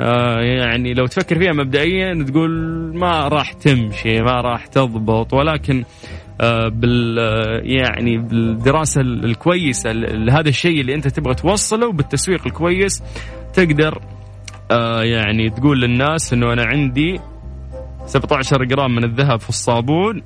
آه 0.00 0.40
يعني 0.40 0.94
لو 0.94 1.06
تفكر 1.06 1.38
فيها 1.38 1.52
مبدئيا 1.52 2.24
تقول 2.24 2.50
ما 2.96 3.28
راح 3.28 3.52
تمشي 3.52 4.22
ما 4.22 4.40
راح 4.40 4.66
تضبط 4.66 5.34
ولكن 5.34 5.84
آه 6.40 6.68
بال 6.68 7.18
يعني 7.62 8.18
بالدراسة 8.18 9.00
الكويسة 9.00 9.92
لهذا 9.92 10.48
الشيء 10.48 10.80
اللي 10.80 10.94
أنت 10.94 11.08
تبغى 11.08 11.34
توصله 11.34 11.92
بالتسويق 11.92 12.46
الكويس 12.46 13.02
تقدر 13.54 14.00
آه 14.70 15.02
يعني 15.02 15.50
تقول 15.50 15.80
للناس 15.80 16.32
إنه 16.32 16.52
أنا 16.52 16.64
عندي 16.66 17.20
17 18.06 18.64
جرام 18.64 18.94
من 18.94 19.04
الذهب 19.04 19.40
في 19.40 19.48
الصابون 19.48 20.22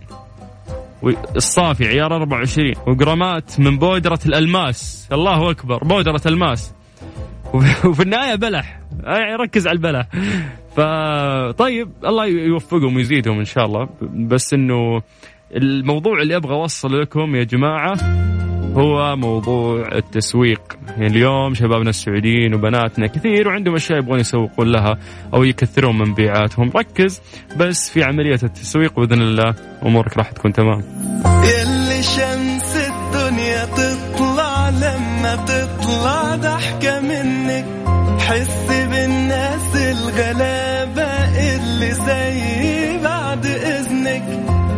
الصافي 1.37 1.87
عيار 1.87 2.17
24 2.17 2.73
وجرامات 2.87 3.61
من 3.61 3.79
بودرة 3.79 4.19
الألماس 4.27 5.09
الله 5.13 5.51
أكبر 5.51 5.85
بودرة 5.85 6.21
ألماس. 6.27 6.73
وفي 7.89 8.03
النهاية 8.03 8.35
بلح. 8.35 8.81
يعني 9.05 9.35
ركز 9.35 9.67
على 9.67 9.77
البلح. 9.77 10.07
فطيب 10.77 11.89
الله 12.05 12.27
يوفقهم 12.27 12.97
ويزيدهم 12.97 13.39
إن 13.39 13.45
شاء 13.45 13.65
الله. 13.65 13.89
بس 14.03 14.55
إنه 14.55 15.03
الموضوع 15.57 16.23
اللي 16.23 16.37
أبغى 16.37 16.55
أوصل 16.55 17.01
لكم 17.01 17.35
يا 17.35 17.45
جماعة 17.45 17.97
هو 18.77 19.17
موضوع 19.17 19.89
التسويق. 19.93 20.61
يعني 20.89 21.07
اليوم 21.07 21.55
شبابنا 21.55 21.91
السعوديين 21.91 22.55
وبناتنا 22.55 23.07
كثير 23.07 23.49
وعندهم 23.49 23.75
أشياء 23.75 23.99
يبغون 23.99 24.21
يسوقون 24.21 24.73
لها 24.73 24.99
أو 25.35 25.45
يكثرون 25.45 25.99
من 25.99 26.09
مبيعاتهم 26.09 26.71
ركز 26.77 27.21
بس 27.57 27.91
في 27.91 28.05
عملية 28.05 28.39
التسويق 28.43 29.01
بإذن 29.01 29.23
الله 29.23 29.55
أمورك 29.87 30.17
راح 30.17 30.31
تكون 30.31 30.53
تمام. 30.53 30.83
يلي 31.25 32.03
شمس 32.03 32.77
الدنيا 32.77 33.65
تطلع 33.65 34.69
لما 34.69 35.37
تطلع 35.37 36.37
ضحكة 36.37 37.01
منك 37.01 37.44
حس 38.25 38.67
بالناس 38.69 39.77
الغلابة 39.77 41.13
اللي 41.55 41.95
زي 41.95 42.99
بعد 42.99 43.47
إذنك. 43.47 44.25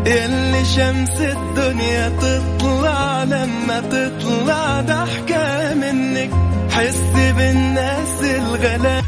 يلي 0.06 0.64
شمس 0.64 1.20
الدنيا 1.20 2.08
تطلع 2.08 3.24
لما 3.24 3.80
تطلع 3.80 4.80
ضحكة 4.80 5.74
منك. 5.74 6.30
حس 6.70 6.98
بالناس 7.14 8.20
الغلابة. 8.22 9.06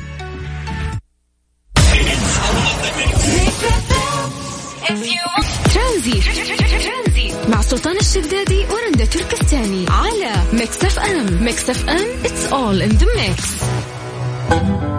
ترانزيت 5.74 7.32
مع 7.48 7.62
سلطان 7.62 7.96
الشدادي 7.96 8.66
ورندا 8.70 9.04
تركستاني 9.04 9.86
على 9.88 10.32
Mix 10.52 10.84
FM. 10.84 11.44
Mix 11.44 11.70
FM 11.70 12.06
it's 12.24 12.52
all 12.52 12.80
in 12.86 12.98
the 12.98 13.06
mix. 13.18 13.42
جديد 14.50 14.97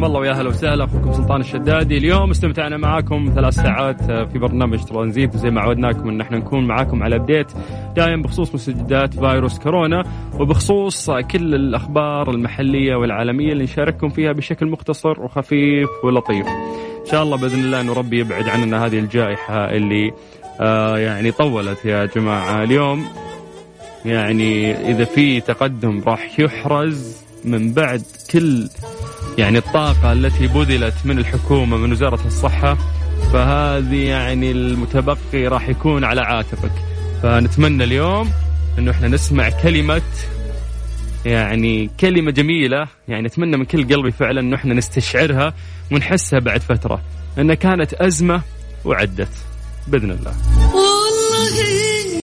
وحياكم 0.00 0.16
الله 0.16 0.20
ويا 0.20 0.38
أهلا 0.38 0.48
وسهلا. 0.48 0.84
أخوكم 0.84 1.12
سلطان 1.12 1.40
الشدادي. 1.40 1.96
اليوم 1.98 2.30
استمتعنا 2.30 2.76
معاكم 2.76 3.32
ثلاث 3.34 3.54
ساعات 3.54 4.02
في 4.02 4.38
برنامج 4.38 4.84
ترانزيت 4.84 5.34
وزي 5.34 5.50
ما 5.50 5.60
عودناكم 5.60 6.08
إن 6.08 6.20
إحنا 6.20 6.38
نكون 6.38 6.66
معاكم 6.66 7.02
على 7.02 7.16
أبديت 7.16 7.46
دائم 7.96 8.22
بخصوص 8.22 8.54
مستجدات 8.54 9.14
فيروس 9.14 9.58
كورونا 9.58 10.04
وبخصوص 10.38 11.10
كل 11.10 11.54
الأخبار 11.54 12.30
المحلية 12.30 12.94
والعالمية 12.94 13.52
اللي 13.52 13.64
نشارككم 13.64 14.08
فيها 14.08 14.32
بشكل 14.32 14.66
مختصر 14.66 15.20
وخفيف 15.20 15.88
ولطيف. 16.04 16.46
إن 16.46 17.06
شاء 17.10 17.22
الله 17.22 17.36
بإذن 17.36 17.60
الله 17.60 17.80
إنه 17.80 17.92
ربي 17.92 18.18
يبعد 18.18 18.48
عننا 18.48 18.86
هذه 18.86 18.98
الجائحة 18.98 19.70
اللي 19.70 20.12
آه 20.60 20.98
يعني 20.98 21.30
طولت 21.32 21.84
يا 21.84 22.06
جماعة. 22.06 22.62
اليوم 22.62 23.04
يعني 24.04 24.72
إذا 24.90 25.04
في 25.04 25.40
تقدم 25.40 26.02
راح 26.06 26.40
يحرز 26.40 27.16
من 27.44 27.72
بعد 27.72 28.02
كل 28.32 28.68
يعني 29.40 29.58
الطاقة 29.58 30.12
التي 30.12 30.46
بذلت 30.46 30.94
من 31.04 31.18
الحكومة 31.18 31.76
من 31.76 31.92
وزارة 31.92 32.26
الصحة 32.26 32.78
فهذه 33.32 34.06
يعني 34.08 34.50
المتبقي 34.50 35.46
راح 35.46 35.68
يكون 35.68 36.04
على 36.04 36.20
عاتقك 36.20 36.72
فنتمنى 37.22 37.84
اليوم 37.84 38.30
إنه 38.78 38.90
إحنا 38.90 39.08
نسمع 39.08 39.48
كلمة 39.48 40.02
يعني 41.24 41.90
كلمة 42.00 42.30
جميلة 42.30 42.88
يعني 43.08 43.26
اتمنى 43.26 43.56
من 43.56 43.64
كل 43.64 43.94
قلبي 43.94 44.10
فعلا 44.10 44.40
إنه 44.40 44.56
إحنا 44.56 44.74
نستشعرها 44.74 45.54
ونحسها 45.92 46.38
بعد 46.38 46.60
فترة 46.60 47.00
انها 47.38 47.54
كانت 47.54 47.94
أزمة 47.94 48.42
وعدت 48.84 49.28
بإذن 49.88 50.10
الله. 50.10 50.34
والله 50.74 51.79